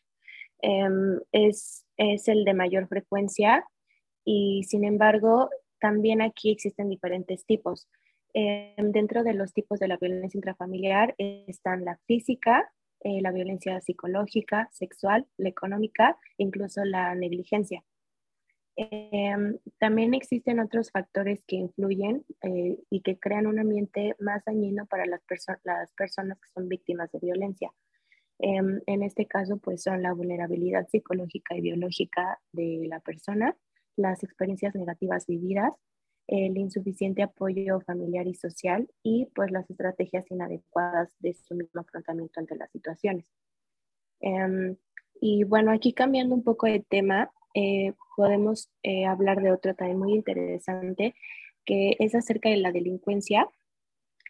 Em, 0.60 1.20
es, 1.32 1.84
es 1.96 2.28
el 2.28 2.44
de 2.44 2.54
mayor 2.54 2.88
frecuencia 2.88 3.66
y 4.24 4.62
sin 4.64 4.84
embargo 4.84 5.50
también 5.78 6.22
aquí 6.22 6.50
existen 6.50 6.88
diferentes 6.88 7.44
tipos. 7.44 7.86
Em, 8.32 8.90
dentro 8.90 9.22
de 9.22 9.34
los 9.34 9.52
tipos 9.52 9.78
de 9.78 9.88
la 9.88 9.98
violencia 9.98 10.38
intrafamiliar 10.38 11.14
están 11.18 11.84
la 11.84 11.98
física, 12.06 12.72
eh, 13.04 13.20
la 13.20 13.32
violencia 13.32 13.80
psicológica, 13.80 14.68
sexual, 14.72 15.26
la 15.36 15.50
económica, 15.50 16.18
incluso 16.38 16.84
la 16.84 17.14
negligencia. 17.14 17.84
Em, 18.76 19.58
también 19.78 20.14
existen 20.14 20.58
otros 20.58 20.90
factores 20.90 21.44
que 21.46 21.56
influyen 21.56 22.24
eh, 22.42 22.76
y 22.90 23.02
que 23.02 23.18
crean 23.18 23.46
un 23.46 23.60
ambiente 23.60 24.16
más 24.18 24.44
dañino 24.44 24.86
para 24.86 25.06
las, 25.06 25.20
las 25.62 25.92
personas 25.92 26.40
que 26.40 26.48
son 26.52 26.68
víctimas 26.68 27.12
de 27.12 27.20
violencia. 27.20 27.70
Em, 28.40 28.80
en 28.86 29.02
este 29.02 29.26
caso, 29.26 29.58
pues 29.58 29.82
son 29.82 30.02
la 30.02 30.12
vulnerabilidad 30.12 30.88
psicológica 30.88 31.56
y 31.56 31.60
biológica 31.60 32.40
de 32.52 32.86
la 32.88 33.00
persona, 33.00 33.56
las 33.96 34.24
experiencias 34.24 34.74
negativas 34.74 35.26
vividas, 35.26 35.72
el 36.26 36.56
insuficiente 36.56 37.22
apoyo 37.22 37.80
familiar 37.80 38.26
y 38.26 38.34
social 38.34 38.88
y 39.02 39.26
pues 39.34 39.50
las 39.50 39.68
estrategias 39.70 40.30
inadecuadas 40.30 41.10
de 41.18 41.34
su 41.34 41.54
mismo 41.54 41.80
afrontamiento 41.80 42.40
ante 42.40 42.56
las 42.56 42.70
situaciones. 42.70 43.30
Em, 44.20 44.76
y 45.20 45.44
bueno, 45.44 45.70
aquí 45.70 45.92
cambiando 45.92 46.34
un 46.34 46.42
poco 46.42 46.66
de 46.66 46.80
tema, 46.80 47.30
eh, 47.54 47.92
podemos 48.16 48.70
eh, 48.82 49.06
hablar 49.06 49.42
de 49.42 49.52
otro 49.52 49.74
también 49.74 49.98
muy 49.98 50.14
interesante, 50.14 51.14
que 51.64 51.96
es 51.98 52.14
acerca 52.14 52.48
de 52.48 52.56
la 52.56 52.72
delincuencia 52.72 53.48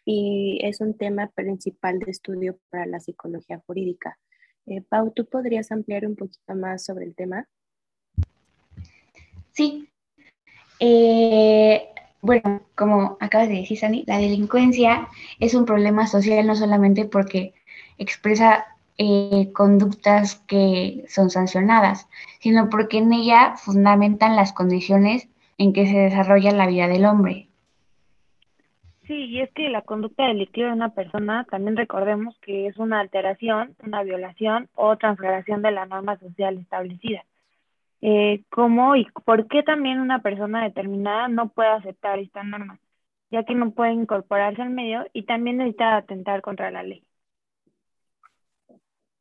y 0.05 0.59
es 0.63 0.81
un 0.81 0.95
tema 0.95 1.31
principal 1.31 1.99
de 1.99 2.11
estudio 2.11 2.59
para 2.69 2.85
la 2.85 2.99
psicología 2.99 3.61
jurídica. 3.65 4.19
Eh, 4.67 4.81
Pau, 4.81 5.11
¿tú 5.11 5.25
podrías 5.25 5.71
ampliar 5.71 6.05
un 6.05 6.15
poquito 6.15 6.55
más 6.55 6.85
sobre 6.85 7.05
el 7.05 7.15
tema? 7.15 7.47
Sí, 9.51 9.89
eh, 10.85 11.89
bueno, 12.21 12.61
como 12.75 13.17
acabas 13.19 13.49
de 13.49 13.55
decir, 13.55 13.77
Sani, 13.77 14.03
la 14.05 14.17
delincuencia 14.17 15.07
es 15.39 15.55
un 15.55 15.65
problema 15.65 16.05
social 16.05 16.45
no 16.45 16.55
solamente 16.55 17.05
porque 17.05 17.53
expresa 17.97 18.65
eh, 18.97 19.51
conductas 19.53 20.35
que 20.47 21.05
son 21.07 21.29
sancionadas, 21.29 22.07
sino 22.39 22.69
porque 22.69 22.99
en 22.99 23.13
ella 23.13 23.55
fundamentan 23.57 24.35
las 24.35 24.53
condiciones 24.53 25.27
en 25.57 25.73
que 25.73 25.87
se 25.87 25.97
desarrolla 25.97 26.51
la 26.51 26.67
vida 26.67 26.87
del 26.87 27.05
hombre. 27.05 27.47
Sí, 29.07 29.25
y 29.25 29.41
es 29.41 29.51
que 29.51 29.69
la 29.69 29.81
conducta 29.81 30.25
delictiva 30.27 30.67
de 30.67 30.73
una 30.73 30.93
persona 30.93 31.45
también 31.49 31.77
recordemos 31.77 32.35
que 32.41 32.67
es 32.67 32.77
una 32.77 32.99
alteración, 32.99 33.75
una 33.85 34.03
violación 34.03 34.67
o 34.75 34.97
transgresión 34.97 35.61
de 35.61 35.71
la 35.71 35.85
norma 35.85 36.17
social 36.17 36.57
establecida 36.57 37.23
eh, 38.01 38.43
cómo 38.49 38.95
y 38.95 39.07
por 39.25 39.47
qué 39.47 39.63
también 39.63 39.99
una 39.99 40.21
persona 40.21 40.63
determinada 40.63 41.27
no 41.27 41.49
puede 41.49 41.69
aceptar 41.69 42.19
esta 42.19 42.43
norma, 42.43 42.79
ya 43.31 43.43
que 43.43 43.55
no 43.55 43.71
puede 43.71 43.93
incorporarse 43.93 44.61
al 44.61 44.69
medio 44.69 45.05
y 45.13 45.25
también 45.25 45.57
necesita 45.57 45.97
atentar 45.97 46.41
contra 46.41 46.71
la 46.71 46.83
ley. 46.83 47.05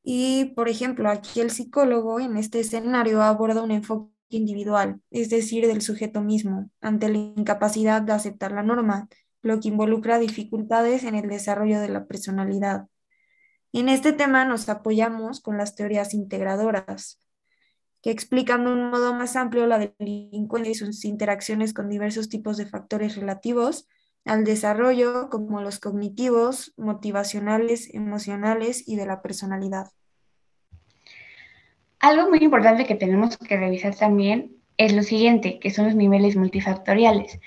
Y, 0.02 0.52
por 0.54 0.68
ejemplo, 0.68 1.08
aquí 1.08 1.40
el 1.40 1.50
psicólogo 1.50 2.20
en 2.20 2.36
este 2.36 2.60
escenario 2.60 3.22
aborda 3.22 3.62
un 3.62 3.70
enfoque 3.70 4.12
individual, 4.28 5.00
es 5.10 5.30
decir, 5.30 5.66
del 5.66 5.80
sujeto 5.80 6.20
mismo, 6.20 6.70
ante 6.80 7.08
la 7.08 7.18
incapacidad 7.18 8.02
de 8.02 8.12
aceptar 8.12 8.52
la 8.52 8.62
norma, 8.62 9.08
lo 9.42 9.60
que 9.60 9.68
involucra 9.68 10.18
dificultades 10.18 11.04
en 11.04 11.14
el 11.14 11.28
desarrollo 11.28 11.80
de 11.80 11.88
la 11.88 12.06
personalidad. 12.06 12.86
En 13.72 13.88
este 13.88 14.12
tema 14.12 14.44
nos 14.44 14.68
apoyamos 14.68 15.40
con 15.40 15.58
las 15.58 15.74
teorías 15.74 16.14
integradoras, 16.14 17.23
que 18.04 18.10
explican 18.10 18.66
de 18.66 18.70
un 18.70 18.90
modo 18.90 19.14
más 19.14 19.34
amplio 19.34 19.66
la 19.66 19.78
delincuencia 19.78 20.70
y 20.70 20.74
sus 20.74 21.06
interacciones 21.06 21.72
con 21.72 21.88
diversos 21.88 22.28
tipos 22.28 22.58
de 22.58 22.66
factores 22.66 23.16
relativos 23.16 23.88
al 24.26 24.44
desarrollo, 24.44 25.30
como 25.30 25.62
los 25.62 25.80
cognitivos, 25.80 26.74
motivacionales, 26.76 27.94
emocionales 27.94 28.86
y 28.86 28.96
de 28.96 29.06
la 29.06 29.22
personalidad. 29.22 29.90
Algo 31.98 32.28
muy 32.28 32.40
importante 32.40 32.84
que 32.84 32.94
tenemos 32.94 33.38
que 33.38 33.56
revisar 33.56 33.94
también 33.94 34.54
es 34.76 34.92
lo 34.92 35.02
siguiente, 35.02 35.58
que 35.58 35.70
son 35.70 35.86
los 35.86 35.94
niveles 35.94 36.36
multifactoriales. 36.36 37.40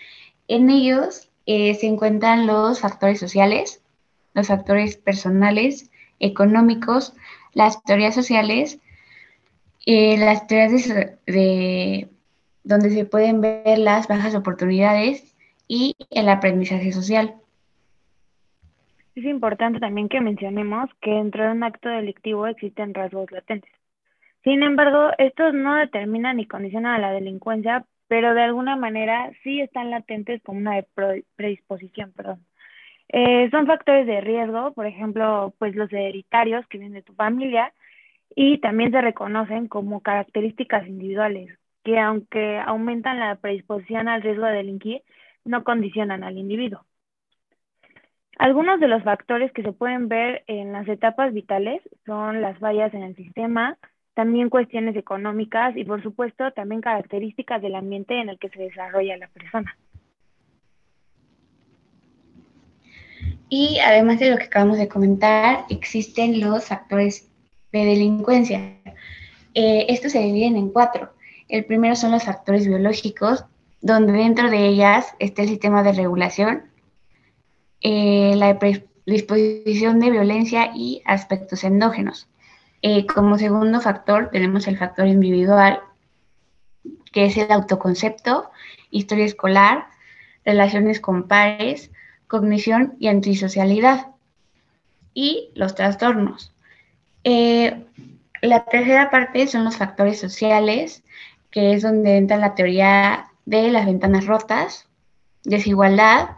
En 0.48 0.72
ellos 0.72 1.30
eh, 1.46 1.76
se 1.76 1.86
encuentran 1.86 2.48
los 2.48 2.80
factores 2.80 3.20
sociales, 3.20 3.84
los 4.34 4.48
factores 4.48 4.98
personales, 4.98 5.92
económicos, 6.20 7.14
las 7.54 7.84
teorías 7.84 8.16
sociales, 8.16 8.80
eh, 9.90 10.18
las 10.18 10.46
teorías 10.48 10.86
de, 11.26 12.10
donde 12.66 12.90
se 12.90 13.06
pueden 13.06 13.40
ver 13.40 13.80
las 13.80 14.10
bajas 14.10 14.36
oportunidades 14.36 15.34
y 15.66 15.96
el 16.10 16.28
aprendizaje 16.28 16.92
social. 16.92 17.36
Es 19.16 19.24
importante 19.24 19.80
también 19.80 20.10
que 20.10 20.20
mencionemos 20.20 20.90
que 21.02 21.12
dentro 21.12 21.46
de 21.46 21.52
un 21.52 21.64
acto 21.64 21.88
delictivo 21.88 22.48
existen 22.48 22.94
rasgos 22.94 23.32
latentes. 23.32 23.72
Sin 24.44 24.62
embargo, 24.62 25.12
estos 25.18 25.54
no 25.54 25.76
determinan 25.76 26.36
ni 26.36 26.46
condicionan 26.46 26.96
a 26.96 27.00
la 27.00 27.12
delincuencia, 27.14 27.86
pero 28.10 28.34
de 28.34 28.42
alguna 28.42 28.76
manera 28.76 29.32
sí 29.42 29.62
están 29.62 29.90
latentes 29.90 30.44
como 30.44 30.60
una 30.60 30.84
predisposición, 31.38 32.12
perdón. 32.12 32.46
Eh, 33.08 33.50
son 33.52 33.66
factores 33.66 34.06
de 34.06 34.20
riesgo, 34.20 34.74
por 34.74 34.86
ejemplo, 34.86 35.54
pues 35.58 35.78
los 35.78 35.92
hereditarios 35.94 36.68
que 36.68 36.78
vienen 36.78 36.96
de 36.96 37.04
tu 37.04 37.14
familia 37.14 37.72
y 38.36 38.60
también 38.60 38.92
se 38.92 39.02
reconocen 39.02 39.68
como 39.68 40.02
características 40.02 40.88
individuales 40.88 41.58
que 41.88 42.00
aunque 42.00 42.60
aumentan 42.60 43.18
la 43.18 43.36
predisposición 43.36 44.10
al 44.10 44.22
riesgo 44.22 44.46
de 44.46 44.56
delinquir, 44.56 45.04
no 45.46 45.64
condicionan 45.64 46.22
al 46.26 46.38
individuo. 46.38 46.84
Algunos 48.38 48.82
de 48.82 48.90
los 48.90 49.04
factores 49.04 49.54
que 49.54 49.64
se 49.64 49.72
pueden 49.72 50.10
ver 50.10 50.44
en 50.48 50.74
las 50.74 50.86
etapas 50.90 51.34
vitales 51.34 51.82
son 52.06 52.42
las 52.42 52.60
fallas 52.60 52.94
en 52.94 53.04
el 53.04 53.16
sistema, 53.16 53.78
también 54.16 54.50
cuestiones 54.50 54.98
económicas 54.98 55.78
y 55.78 55.86
por 55.86 56.04
supuesto 56.04 56.52
también 56.52 56.82
características 56.82 57.62
del 57.62 57.76
ambiente 57.76 58.20
en 58.20 58.28
el 58.28 58.38
que 58.38 58.50
se 58.50 58.64
desarrolla 58.64 59.16
la 59.16 59.30
persona. 59.30 59.78
Y 63.48 63.80
además 63.80 64.20
de 64.20 64.32
lo 64.32 64.38
que 64.38 64.44
acabamos 64.44 64.78
de 64.78 64.90
comentar, 64.90 65.64
existen 65.70 66.42
los 66.42 66.68
factores 66.68 67.27
de 67.72 67.86
delincuencia. 67.86 68.78
Eh, 69.54 69.86
estos 69.90 70.12
se 70.12 70.20
dividen 70.20 70.56
en 70.56 70.70
cuatro. 70.70 71.14
El 71.50 71.66
primero 71.66 71.96
son 71.96 72.12
los 72.12 72.24
factores 72.24 72.68
biológicos, 72.68 73.46
donde 73.82 74.14
dentro 74.14 74.50
de 74.50 74.68
ellas 74.68 75.14
está 75.20 75.44
el 75.44 75.50
sistema 75.50 75.84
de 75.84 75.94
regulación, 75.94 76.64
eh, 77.82 78.36
la 78.36 78.58
predisposición 78.60 80.00
de 80.00 80.12
violencia 80.12 80.72
y 80.76 81.02
aspectos 81.06 81.64
endógenos. 81.64 82.28
Eh, 82.82 83.06
como 83.08 83.38
segundo 83.38 83.82
factor 83.82 84.30
tenemos 84.32 84.68
el 84.68 84.78
factor 84.78 85.08
individual, 85.08 85.80
que 87.12 87.26
es 87.26 87.38
el 87.38 87.52
autoconcepto, 87.52 88.52
historia 88.92 89.26
escolar, 89.26 89.88
relaciones 90.46 91.00
con 91.00 91.28
pares, 91.28 91.92
cognición 92.28 92.96
y 93.00 93.08
antisocialidad. 93.08 94.08
Y 95.14 95.50
los 95.56 95.74
trastornos. 95.74 96.54
Eh, 97.30 97.86
la 98.42 98.64
tercera 98.64 99.10
parte 99.10 99.48
son 99.48 99.66
los 99.66 99.76
factores 99.76 100.18
sociales, 100.18 101.04
que 101.52 101.74
es 101.74 101.82
donde 101.82 102.16
entra 102.16 102.38
la 102.38 102.56
teoría 102.56 103.32
de 103.44 103.70
las 103.70 103.86
ventanas 103.86 104.26
rotas, 104.26 104.88
desigualdad 105.44 106.38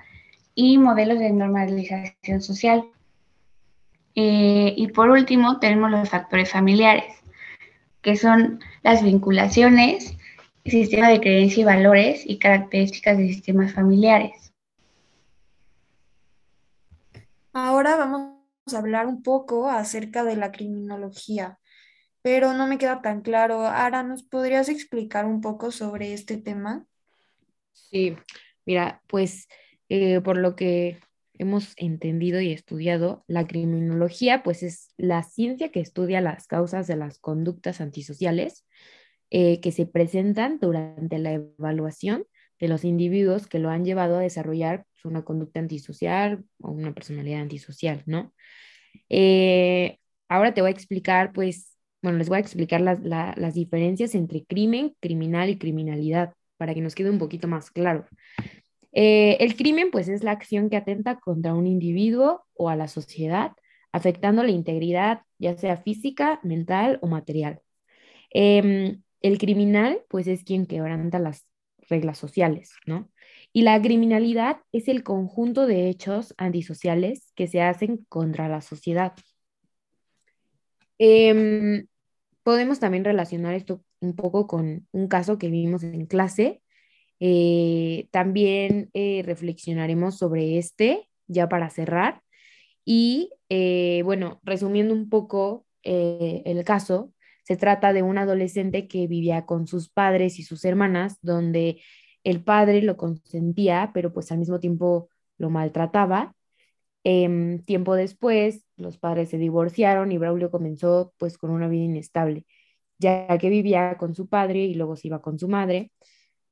y 0.56 0.80
modelos 0.80 1.20
de 1.20 1.30
normalización 1.30 2.42
social. 2.42 2.86
Eh, 4.16 4.74
y 4.76 4.88
por 4.88 5.12
último, 5.12 5.60
tenemos 5.60 5.92
los 5.92 6.10
factores 6.10 6.50
familiares, 6.50 7.14
que 8.02 8.16
son 8.16 8.60
las 8.82 9.04
vinculaciones, 9.04 10.18
sistema 10.66 11.10
de 11.10 11.22
creencia 11.22 11.62
y 11.62 11.66
valores 11.66 12.24
y 12.26 12.40
características 12.40 13.16
de 13.20 13.28
sistemas 13.28 13.74
familiares. 13.74 14.52
Ahora 17.54 17.96
vamos 17.96 18.39
a 18.74 18.80
hablar 18.80 19.08
un 19.08 19.24
poco 19.24 19.70
acerca 19.70 20.24
de 20.24 20.36
la 20.36 20.52
criminología, 20.52 21.60
pero 22.22 22.54
no 22.54 22.68
me 22.68 22.78
queda 22.78 23.02
tan 23.02 23.22
claro. 23.22 23.66
Ara, 23.66 24.04
¿nos 24.04 24.24
podrías 24.24 24.70
explicar 24.70 25.26
un 25.26 25.42
poco 25.42 25.72
sobre 25.72 26.14
este 26.14 26.38
tema? 26.38 26.86
Sí, 27.74 28.16
mira, 28.66 29.02
pues 29.08 29.48
eh, 29.90 30.22
por 30.22 30.38
lo 30.38 30.56
que 30.56 31.00
hemos 31.40 31.74
entendido 31.78 32.42
y 32.42 32.52
estudiado, 32.52 33.24
la 33.28 33.48
criminología 33.48 34.44
pues 34.44 34.62
es 34.62 34.94
la 34.98 35.24
ciencia 35.24 35.72
que 35.72 35.80
estudia 35.80 36.22
las 36.22 36.48
causas 36.48 36.86
de 36.86 36.98
las 36.98 37.18
conductas 37.18 37.82
antisociales 37.82 38.66
eh, 39.32 39.62
que 39.62 39.72
se 39.72 39.86
presentan 39.86 40.60
durante 40.60 41.18
la 41.18 41.34
evaluación 41.34 42.26
de 42.60 42.68
los 42.68 42.84
individuos 42.84 43.48
que 43.48 43.60
lo 43.60 43.70
han 43.70 43.86
llevado 43.86 44.18
a 44.18 44.22
desarrollar 44.22 44.86
pues, 44.94 45.06
una 45.06 45.24
conducta 45.24 45.60
antisocial 45.60 46.44
o 46.62 46.72
una 46.72 46.94
personalidad 46.94 47.42
antisocial, 47.42 48.04
¿no? 48.06 48.34
Eh, 49.10 49.98
ahora 50.28 50.54
te 50.54 50.62
voy 50.62 50.70
a 50.70 50.74
explicar, 50.74 51.32
pues, 51.34 51.78
bueno, 52.02 52.18
les 52.18 52.30
voy 52.30 52.38
a 52.38 52.42
explicar 52.42 52.82
las, 52.82 53.00
las 53.02 53.54
diferencias 53.54 54.16
entre 54.16 54.46
crimen, 54.46 54.96
criminal 55.00 55.50
y 55.50 55.58
criminalidad 55.58 56.34
para 56.58 56.74
que 56.74 56.82
nos 56.82 56.96
quede 56.96 57.10
un 57.10 57.20
poquito 57.20 57.48
más 57.48 57.72
claro. 57.72 58.06
Eh, 58.92 59.38
el 59.40 59.56
crimen, 59.56 59.92
pues, 59.92 60.10
es 60.10 60.24
la 60.24 60.32
acción 60.32 60.70
que 60.70 60.78
atenta 60.78 61.20
contra 61.20 61.54
un 61.54 61.68
individuo 61.68 62.46
o 62.54 62.70
a 62.70 62.76
la 62.76 62.88
sociedad, 62.88 63.54
afectando 63.92 64.44
la 64.44 64.52
integridad, 64.52 65.22
ya 65.38 65.58
sea 65.58 65.78
física, 65.78 66.40
mental 66.44 67.00
o 67.02 67.08
material. 67.08 67.62
Em, 68.32 69.02
el 69.22 69.38
criminal, 69.38 70.02
pues, 70.10 70.28
es 70.28 70.44
quien 70.44 70.66
quebranta 70.66 71.20
las 71.20 71.49
reglas 71.90 72.18
sociales, 72.18 72.74
¿no? 72.86 73.10
Y 73.52 73.64
la 73.64 73.82
criminalidad 73.82 74.58
es 74.72 74.88
el 74.88 75.04
conjunto 75.04 75.66
de 75.66 75.90
hechos 75.90 76.34
antisociales 76.38 77.32
que 77.36 77.48
se 77.48 77.62
hacen 77.62 78.06
contra 78.10 78.48
la 78.48 78.62
sociedad. 78.62 79.14
Em, 80.98 81.88
podemos 82.44 82.80
también 82.80 83.06
relacionar 83.06 83.56
esto 83.56 83.84
un 84.02 84.16
poco 84.16 84.48
con 84.48 84.88
un 84.92 85.08
caso 85.08 85.38
que 85.38 85.50
vimos 85.50 85.84
en 85.84 86.06
clase, 86.06 86.62
eh, 87.20 88.08
también 88.12 88.90
eh, 88.94 89.24
reflexionaremos 89.26 90.18
sobre 90.18 90.58
este 90.58 91.10
ya 91.28 91.50
para 91.50 91.70
cerrar. 91.70 92.22
Y 92.86 93.32
eh, 93.50 94.02
bueno, 94.04 94.40
resumiendo 94.44 94.94
un 94.94 95.10
poco 95.10 95.66
el 95.84 96.64
caso, 96.66 97.14
se 97.50 97.58
trata 97.58 97.94
de 97.94 98.04
un 98.04 98.20
adolescente 98.20 98.88
que 98.88 99.08
vivía 99.08 99.48
con 99.48 99.66
sus 99.66 99.90
padres 99.90 100.38
y 100.38 100.44
sus 100.44 100.64
hermanas, 100.66 101.18
donde 101.24 101.82
el 102.24 102.44
padre 102.44 102.84
lo 102.84 102.96
consentía, 102.96 103.90
pero 103.92 104.14
pues 104.14 104.32
al 104.32 104.38
mismo 104.38 104.60
tiempo 104.60 105.10
lo 105.40 105.50
maltrataba. 105.50 106.36
Em, 107.04 107.64
tiempo 107.66 107.96
después, 107.96 108.66
los 108.78 109.00
padres 109.00 109.30
se 109.30 109.40
divorciaron 109.40 110.12
y 110.12 110.20
Braulio 110.20 110.52
comenzó 110.52 111.14
pues 111.18 111.40
con 111.40 111.50
una 111.50 111.68
vida 111.68 111.86
inestable, 111.86 112.46
ya 113.00 113.28
que 113.40 113.50
vivía 113.50 113.98
con 113.98 114.14
su 114.16 114.30
padre 114.30 114.66
y 114.66 114.76
luego 114.76 114.96
se 114.96 115.08
iba 115.08 115.22
con 115.22 115.40
su 115.40 115.48
madre. 115.48 115.92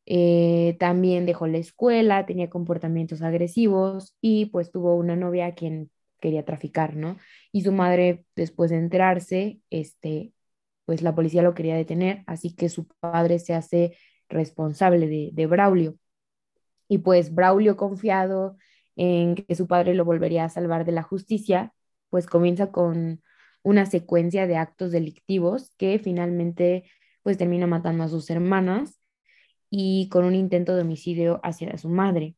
Eh, 0.07 0.77
también 0.79 1.27
dejó 1.27 1.47
la 1.47 1.59
escuela, 1.59 2.25
tenía 2.25 2.49
comportamientos 2.49 3.21
agresivos 3.21 4.15
y 4.21 4.47
pues 4.47 4.71
tuvo 4.71 4.95
una 4.95 5.15
novia 5.15 5.47
a 5.47 5.55
quien 5.55 5.91
quería 6.19 6.45
traficar, 6.45 6.95
¿no? 6.95 7.17
Y 7.51 7.61
su 7.61 7.71
madre, 7.71 8.25
después 8.35 8.71
de 8.71 8.77
enterarse, 8.77 9.59
este, 9.69 10.33
pues 10.87 11.01
la 11.01 11.13
policía 11.13 11.43
lo 11.43 11.53
quería 11.53 11.75
detener, 11.75 12.23
así 12.27 12.55
que 12.55 12.69
su 12.69 12.87
padre 12.87 13.39
se 13.39 13.53
hace 13.53 13.97
responsable 14.29 15.07
de, 15.07 15.31
de 15.33 15.45
Braulio. 15.45 15.97
Y 16.87 16.99
pues 16.99 17.35
Braulio, 17.35 17.75
confiado 17.75 18.55
en 18.95 19.35
que 19.35 19.53
su 19.53 19.67
padre 19.67 19.95
lo 19.95 20.05
volvería 20.05 20.45
a 20.45 20.49
salvar 20.49 20.85
de 20.85 20.93
la 20.93 21.03
justicia, 21.03 21.73
pues 22.09 22.25
comienza 22.25 22.71
con 22.71 23.21
una 23.63 23.85
secuencia 23.85 24.47
de 24.47 24.55
actos 24.55 24.91
delictivos 24.93 25.73
que 25.77 25.99
finalmente 25.99 26.85
pues 27.21 27.37
termina 27.37 27.67
matando 27.67 28.05
a 28.05 28.07
sus 28.07 28.29
hermanas 28.29 29.01
y 29.69 30.07
con 30.07 30.23
un 30.23 30.35
intento 30.35 30.73
de 30.73 30.83
homicidio 30.83 31.41
hacia 31.43 31.77
su 31.77 31.89
madre. 31.89 32.37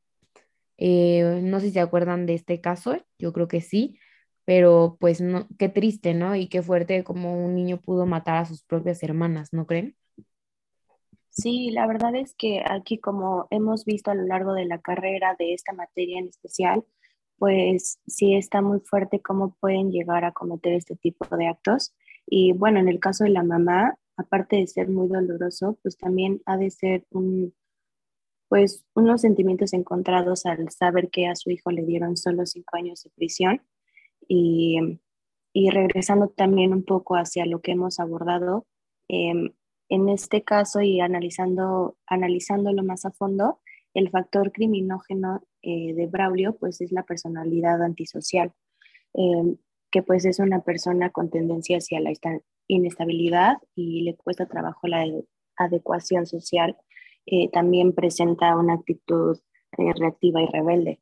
Eh, 0.78 1.42
no 1.44 1.60
sé 1.60 1.68
si 1.68 1.74
se 1.74 1.82
acuerdan 1.82 2.26
de 2.26 2.34
este 2.34 2.62
caso, 2.62 2.98
yo 3.20 3.32
creo 3.32 3.48
que 3.48 3.62
sí, 3.62 4.00
pero 4.50 4.98
pues 5.00 5.22
no, 5.22 5.48
qué 5.60 5.70
triste, 5.70 6.16
¿no? 6.16 6.36
Y 6.36 6.48
qué 6.48 6.64
fuerte 6.64 7.04
como 7.04 7.46
un 7.46 7.54
niño 7.54 7.80
pudo 7.80 8.08
matar 8.08 8.38
a 8.38 8.46
sus 8.46 8.64
propias 8.64 9.04
hermanas, 9.04 9.54
¿no 9.54 9.68
creen? 9.68 9.96
Sí, 11.30 11.70
la 11.70 11.86
verdad 11.86 12.16
es 12.16 12.34
que 12.34 12.64
aquí 12.68 12.98
como 12.98 13.46
hemos 13.52 13.86
visto 13.86 14.10
a 14.10 14.16
lo 14.16 14.24
largo 14.24 14.54
de 14.54 14.66
la 14.66 14.82
carrera 14.82 15.36
de 15.38 15.54
esta 15.54 15.72
materia 15.74 16.18
en 16.18 16.30
especial, 16.30 16.84
pues 17.38 18.00
sí 18.08 18.34
está 18.34 18.64
muy 18.64 18.80
fuerte 18.80 19.22
cómo 19.22 19.56
pueden 19.60 19.92
llegar 19.92 20.26
a 20.26 20.32
cometer 20.32 20.74
este 20.74 20.96
tipo 20.96 21.28
de 21.38 21.46
actos. 21.46 21.94
Y 22.26 22.54
bueno, 22.54 22.80
en 22.80 22.90
el 22.90 23.00
caso 23.00 23.26
de 23.26 23.30
la 23.30 23.44
mamá, 23.44 24.00
aparte 24.18 24.56
de 24.56 24.66
ser 24.66 24.90
muy 24.90 25.10
doloroso, 25.10 25.78
pues 25.84 25.96
también 25.96 26.42
ha 26.48 26.58
de 26.58 26.72
ser 26.72 27.06
un, 27.12 27.54
pues 28.48 28.84
unos 28.96 29.22
sentimientos 29.22 29.74
encontrados 29.74 30.48
al 30.48 30.72
saber 30.72 31.12
que 31.12 31.28
a 31.28 31.36
su 31.36 31.52
hijo 31.52 31.70
le 31.70 31.86
dieron 31.86 32.18
solo 32.18 32.48
cinco 32.48 32.78
años 32.78 33.04
de 33.04 33.12
prisión 33.12 33.62
y, 34.30 34.78
y 35.52 35.70
regresando 35.72 36.30
también 36.30 36.72
un 36.72 36.86
poco 36.86 37.16
hacia 37.16 37.46
lo 37.46 37.62
que 37.62 37.72
hemos 37.72 38.00
abordado, 38.00 38.66
em, 39.10 39.54
en 39.90 40.08
este 40.08 40.44
caso 40.44 40.82
y 40.82 41.02
analizando, 41.02 41.98
analizándolo 42.08 42.84
más 42.84 43.06
a 43.06 43.12
fondo, 43.12 43.60
el 43.94 44.10
factor 44.12 44.52
criminógeno 44.52 45.42
eh, 45.64 45.94
de 45.96 46.08
Braulio 46.08 46.56
pues 46.58 46.80
es 46.80 46.92
la 46.92 47.04
personalidad 47.04 47.82
antisocial, 47.84 48.54
em, 49.14 49.58
que 49.92 50.04
pues 50.04 50.26
es 50.26 50.40
una 50.40 50.62
persona 50.62 51.10
con 51.10 51.32
tendencia 51.32 51.78
hacia 51.78 52.00
la 52.00 52.12
inestabilidad 52.68 53.58
y 53.76 54.04
le 54.04 54.16
cuesta 54.16 54.46
trabajo 54.46 54.88
la 54.88 55.06
adecuación 55.58 56.28
social, 56.28 56.78
eh, 57.26 57.50
también 57.52 57.94
presenta 57.94 58.56
una 58.56 58.76
actitud 58.76 59.40
eh, 59.78 59.94
reactiva 59.98 60.42
y 60.44 60.46
rebelde. 60.46 61.00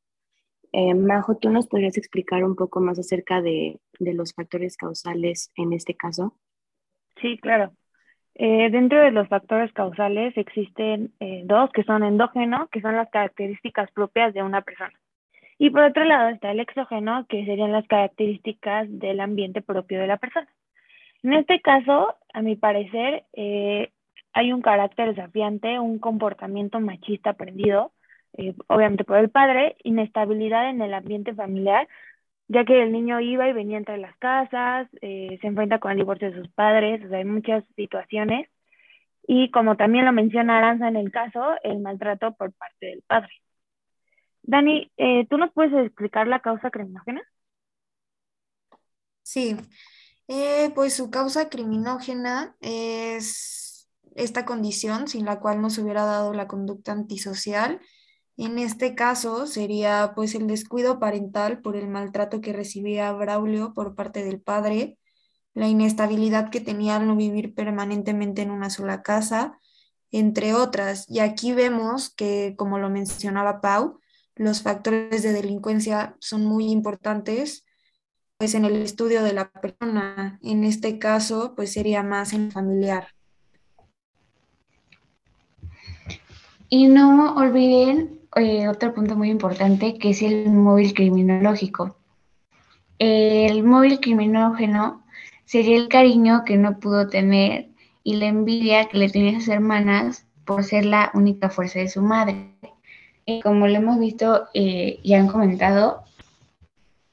Eh, 0.72 0.94
Majo, 0.94 1.38
¿tú 1.38 1.50
nos 1.50 1.68
podrías 1.68 1.98
explicar 1.98 2.44
un 2.44 2.56
poco 2.56 2.80
más 2.80 3.00
acerca 3.00 3.42
de, 3.42 3.80
de 4.00 4.14
los 4.14 4.34
factores 4.34 4.78
causales 4.78 5.52
en 5.56 5.74
este 5.74 5.96
caso? 5.96 6.34
Sí, 7.22 7.38
claro. 7.40 7.72
dentro 8.36 9.00
de 9.00 9.12
los 9.12 9.28
factores 9.28 9.74
causales 9.74 10.38
existen 10.38 11.12
dos 11.46 11.72
que 11.72 11.84
son 11.84 12.04
endógenos, 12.04 12.70
que 12.70 12.82
son 12.82 12.96
las 12.96 13.10
características 13.10 13.92
propias 13.92 14.34
de 14.36 14.44
una 14.44 14.62
persona. 14.62 14.94
Y 15.60 15.72
por 15.72 15.82
otro 15.84 16.04
lado 16.04 16.30
está 16.30 16.52
el 16.52 16.60
exógeno, 16.60 17.26
que 17.28 17.46
serían 17.46 17.72
las 17.72 17.88
características 17.88 18.88
del 18.90 19.20
ambiente 19.20 19.62
propio 19.62 20.00
de 20.00 20.08
la 20.08 20.18
persona. 20.18 20.48
En 21.24 21.34
este 21.34 21.60
caso, 21.62 22.16
a 22.34 22.42
mi 22.42 22.56
parecer, 22.56 23.26
eh, 23.34 23.92
hay 24.34 24.54
un 24.54 24.62
carácter 24.62 25.16
desafiante, 25.16 25.80
un 25.80 25.98
comportamiento 25.98 26.80
machista 26.80 27.32
aprendido, 27.32 27.92
eh, 28.38 28.56
obviamente 28.68 29.04
por 29.04 29.18
el 29.18 29.30
padre, 29.30 29.76
inestabilidad 29.84 30.70
en 30.70 30.82
el 30.82 30.94
ambiente 30.94 31.34
familiar, 31.34 31.88
ya 32.48 32.66
que 32.66 32.82
el 32.82 32.92
niño 32.92 33.20
iba 33.20 33.48
y 33.50 33.54
venía 33.54 33.78
entre 33.78 33.98
las 33.98 34.16
casas, 34.18 34.88
eh, 35.02 35.38
se 35.42 35.48
enfrenta 35.48 35.80
con 35.80 35.92
el 35.92 35.98
divorcio 35.98 36.32
de 36.32 36.38
sus 36.42 36.50
padres, 36.50 37.04
o 37.06 37.10
sea, 37.10 37.18
hay 37.20 37.26
muchas 37.26 37.64
situaciones. 37.76 38.50
Y 39.28 39.52
como 39.52 39.76
también 39.76 40.06
lo 40.06 40.14
menciona 40.14 40.58
Aranza 40.58 40.88
en 40.88 40.96
el 40.96 41.12
caso, 41.12 41.56
el 41.64 41.80
maltrato 41.80 42.34
por 42.36 42.54
parte 42.54 42.86
del 42.88 43.04
padre. 43.04 43.32
Dani, 44.44 44.92
eh, 44.98 45.28
¿tú 45.30 45.38
nos 45.38 45.52
puedes 45.52 45.74
explicar 45.86 46.28
la 46.28 46.40
causa 46.40 46.72
criminógena? 46.72 47.22
Sí, 49.24 49.58
eh, 50.30 50.72
pues 50.74 50.94
su 50.94 51.12
causa 51.12 51.50
criminógena 51.50 52.56
es 52.62 53.90
esta 54.16 54.46
condición 54.46 55.10
sin 55.10 55.26
la 55.26 55.42
cual 55.42 55.62
no 55.62 55.70
se 55.70 55.82
hubiera 55.82 56.06
dado 56.06 56.34
la 56.34 56.48
conducta 56.48 56.94
antisocial 56.94 57.82
en 58.38 58.60
este 58.60 58.94
caso 58.94 59.48
sería 59.48 60.14
pues 60.16 60.36
el 60.36 60.48
descuido 60.48 61.00
parental 61.00 61.60
por 61.62 61.76
el 61.76 61.88
maltrato 61.88 62.40
que 62.40 62.54
recibía 62.54 63.12
Braulio 63.12 63.74
por 63.74 63.96
parte 63.96 64.24
del 64.24 64.40
padre, 64.40 64.98
la 65.56 65.68
inestabilidad 65.68 66.52
que 66.52 66.62
tenía 66.62 66.98
al 66.98 67.08
no 67.08 67.16
vivir 67.16 67.56
permanentemente 67.56 68.44
en 68.44 68.52
una 68.52 68.70
sola 68.70 69.02
casa, 69.02 69.58
entre 70.12 70.54
otras. 70.54 71.10
Y 71.10 71.20
aquí 71.20 71.52
vemos 71.52 72.14
que, 72.14 72.54
como 72.58 72.78
lo 72.78 72.92
mencionaba 72.92 73.60
Pau, 73.60 74.00
los 74.36 74.62
factores 74.62 75.24
de 75.24 75.34
delincuencia 75.34 76.16
son 76.20 76.46
muy 76.46 76.70
importantes 76.70 77.66
pues 78.38 78.54
en 78.54 78.66
el 78.66 78.84
estudio 78.84 79.24
de 79.24 79.34
la 79.34 79.50
persona. 79.50 80.40
En 80.44 80.64
este 80.64 81.00
caso, 81.00 81.54
pues 81.56 81.74
sería 81.74 82.04
más 82.04 82.34
en 82.34 82.52
familiar. 82.52 83.08
Y 86.70 86.88
no 86.88 87.36
olviden 87.36 88.27
eh, 88.38 88.68
otro 88.68 88.94
punto 88.94 89.16
muy 89.16 89.30
importante 89.30 89.98
que 89.98 90.12
es 90.12 90.22
el 90.22 90.50
móvil 90.50 90.94
criminológico. 90.94 91.98
El 93.00 93.64
móvil 93.64 94.00
criminógeno 94.00 95.04
sería 95.46 95.78
el 95.78 95.88
cariño 95.88 96.44
que 96.46 96.58
no 96.58 96.80
pudo 96.80 97.08
tener 97.08 97.70
y 98.04 98.16
la 98.16 98.28
envidia 98.28 98.86
que 98.86 98.98
le 98.98 99.10
tenía 99.10 99.38
a 99.38 99.40
sus 99.40 99.50
hermanas 99.50 100.26
por 100.46 100.64
ser 100.64 100.86
la 100.86 101.12
única 101.14 101.50
fuerza 101.50 101.80
de 101.80 101.90
su 101.90 102.02
madre. 102.02 102.54
Y 103.26 103.42
como 103.42 103.68
lo 103.68 103.76
hemos 103.76 104.00
visto 104.00 104.48
eh, 104.54 105.00
y 105.04 105.14
han 105.14 105.28
comentado, 105.28 106.04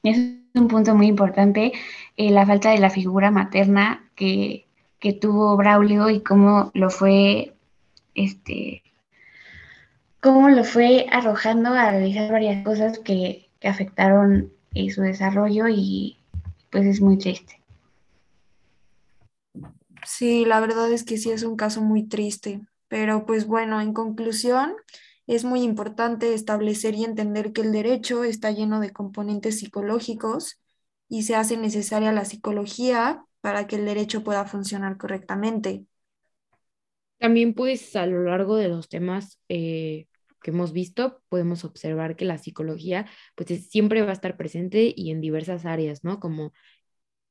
es 0.03 0.17
un 0.53 0.67
punto 0.67 0.95
muy 0.95 1.07
importante 1.07 1.73
eh, 2.17 2.31
la 2.31 2.45
falta 2.45 2.71
de 2.71 2.79
la 2.79 2.89
figura 2.89 3.29
materna 3.31 4.09
que, 4.15 4.65
que 4.99 5.13
tuvo 5.13 5.57
Braulio 5.57 6.09
y 6.09 6.21
cómo 6.21 6.71
lo 6.73 6.89
fue 6.89 7.53
este, 8.15 8.81
cómo 10.25 10.49
lo 10.49 10.63
fue 10.63 11.05
arrojando 11.11 11.69
a 11.69 11.91
realizar 11.91 12.31
varias 12.31 12.65
cosas 12.65 12.97
que, 12.97 13.43
afectaron 13.61 14.51
eh, 14.73 14.91
su 14.91 15.01
desarrollo 15.01 15.67
y 15.67 16.17
pues 16.71 16.85
es 16.85 16.99
muy 16.99 17.17
triste. 17.17 17.61
Sí, 20.03 20.45
la 20.45 20.59
verdad 20.59 20.91
es 20.91 21.03
que 21.03 21.17
sí 21.17 21.31
es 21.31 21.43
un 21.43 21.55
caso 21.55 21.81
muy 21.81 22.03
triste, 22.07 22.61
pero 22.87 23.25
pues 23.27 23.45
bueno, 23.45 23.81
en 23.81 23.93
conclusión, 23.93 24.73
es 25.27 25.45
muy 25.45 25.61
importante 25.61 26.33
establecer 26.33 26.95
y 26.95 27.03
entender 27.03 27.53
que 27.53 27.61
el 27.61 27.71
derecho 27.71 28.23
está 28.23 28.49
lleno 28.49 28.79
de 28.79 28.91
componentes 28.91 29.59
psicológicos 29.59 30.59
y 31.07 31.23
se 31.23 31.35
hace 31.35 31.57
necesaria 31.57 32.11
la 32.11 32.25
psicología 32.25 33.25
para 33.41 33.67
que 33.67 33.75
el 33.75 33.85
derecho 33.85 34.23
pueda 34.23 34.45
funcionar 34.45 34.97
correctamente. 34.97 35.85
También 37.19 37.53
pues 37.53 37.95
a 37.95 38.05
lo 38.05 38.23
largo 38.23 38.57
de 38.57 38.67
los 38.67 38.89
temas 38.89 39.39
eh, 39.49 40.07
que 40.45 40.51
hemos 40.51 40.73
visto, 40.73 41.23
podemos 41.27 41.65
observar 41.65 42.15
que 42.15 42.23
la 42.23 42.37
psicología 42.37 43.07
pues 43.33 43.67
siempre 43.67 44.03
va 44.03 44.11
a 44.11 44.13
estar 44.13 44.37
presente 44.37 44.93
y 44.95 45.09
en 45.09 45.19
diversas 45.19 45.65
áreas, 45.65 46.03
¿no? 46.03 46.19
Como 46.19 46.53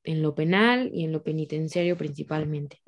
en 0.03 0.21
lo 0.21 0.35
penal 0.35 0.91
y 0.93 1.05
en 1.05 1.13
lo 1.13 1.23
penitenciario 1.23 1.97
principalmente. 1.97 2.81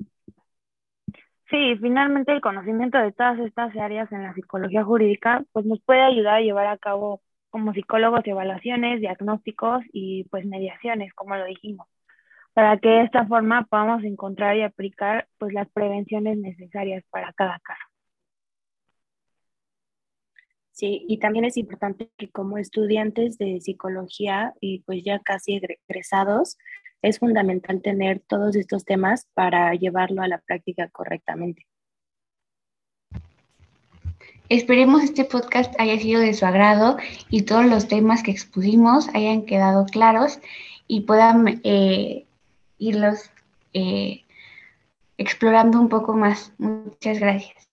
Sí, 1.49 1.77
finalmente 1.81 2.33
el 2.33 2.41
conocimiento 2.41 2.97
de 2.97 3.13
todas 3.13 3.39
estas 3.39 3.73
áreas 3.77 4.11
en 4.11 4.23
la 4.23 4.33
psicología 4.33 4.83
jurídica 4.83 5.45
pues 5.53 5.65
nos 5.65 5.81
puede 5.81 6.01
ayudar 6.01 6.35
a 6.35 6.41
llevar 6.41 6.67
a 6.67 6.77
cabo 6.77 7.21
como 7.49 7.71
psicólogos 7.71 8.27
evaluaciones, 8.27 8.99
diagnósticos 8.99 9.81
y 9.93 10.25
pues 10.25 10.45
mediaciones, 10.45 11.13
como 11.13 11.37
lo 11.37 11.45
dijimos, 11.45 11.87
para 12.53 12.77
que 12.79 12.89
de 12.89 13.03
esta 13.03 13.25
forma 13.25 13.65
podamos 13.69 14.03
encontrar 14.03 14.57
y 14.57 14.63
aplicar 14.63 15.29
pues 15.37 15.53
las 15.53 15.69
prevenciones 15.69 16.37
necesarias 16.37 17.05
para 17.11 17.31
cada 17.31 17.59
caso. 17.59 17.86
Sí, 20.77 21.03
y 21.07 21.17
también 21.17 21.43
es 21.43 21.57
importante 21.57 22.11
que 22.17 22.29
como 22.29 22.59
estudiantes 22.59 23.39
de 23.39 23.59
psicología 23.61 24.53
y 24.61 24.81
pues 24.81 25.03
ya 25.03 25.17
casi 25.17 25.59
egresados, 25.89 26.59
es 27.01 27.17
fundamental 27.17 27.81
tener 27.81 28.19
todos 28.19 28.55
estos 28.55 28.85
temas 28.85 29.25
para 29.33 29.73
llevarlo 29.73 30.21
a 30.21 30.27
la 30.27 30.37
práctica 30.37 30.87
correctamente. 30.89 31.65
Esperemos 34.49 35.03
este 35.03 35.25
podcast 35.25 35.73
haya 35.79 35.97
sido 35.97 36.21
de 36.21 36.35
su 36.35 36.45
agrado 36.45 36.97
y 37.31 37.41
todos 37.41 37.65
los 37.65 37.87
temas 37.87 38.21
que 38.21 38.29
expusimos 38.29 39.09
hayan 39.15 39.47
quedado 39.47 39.87
claros 39.87 40.39
y 40.87 41.01
puedan 41.01 41.59
eh, 41.63 42.27
irlos 42.77 43.31
eh, 43.73 44.25
explorando 45.17 45.81
un 45.81 45.89
poco 45.89 46.13
más. 46.13 46.53
Muchas 46.59 47.19
gracias. 47.19 47.66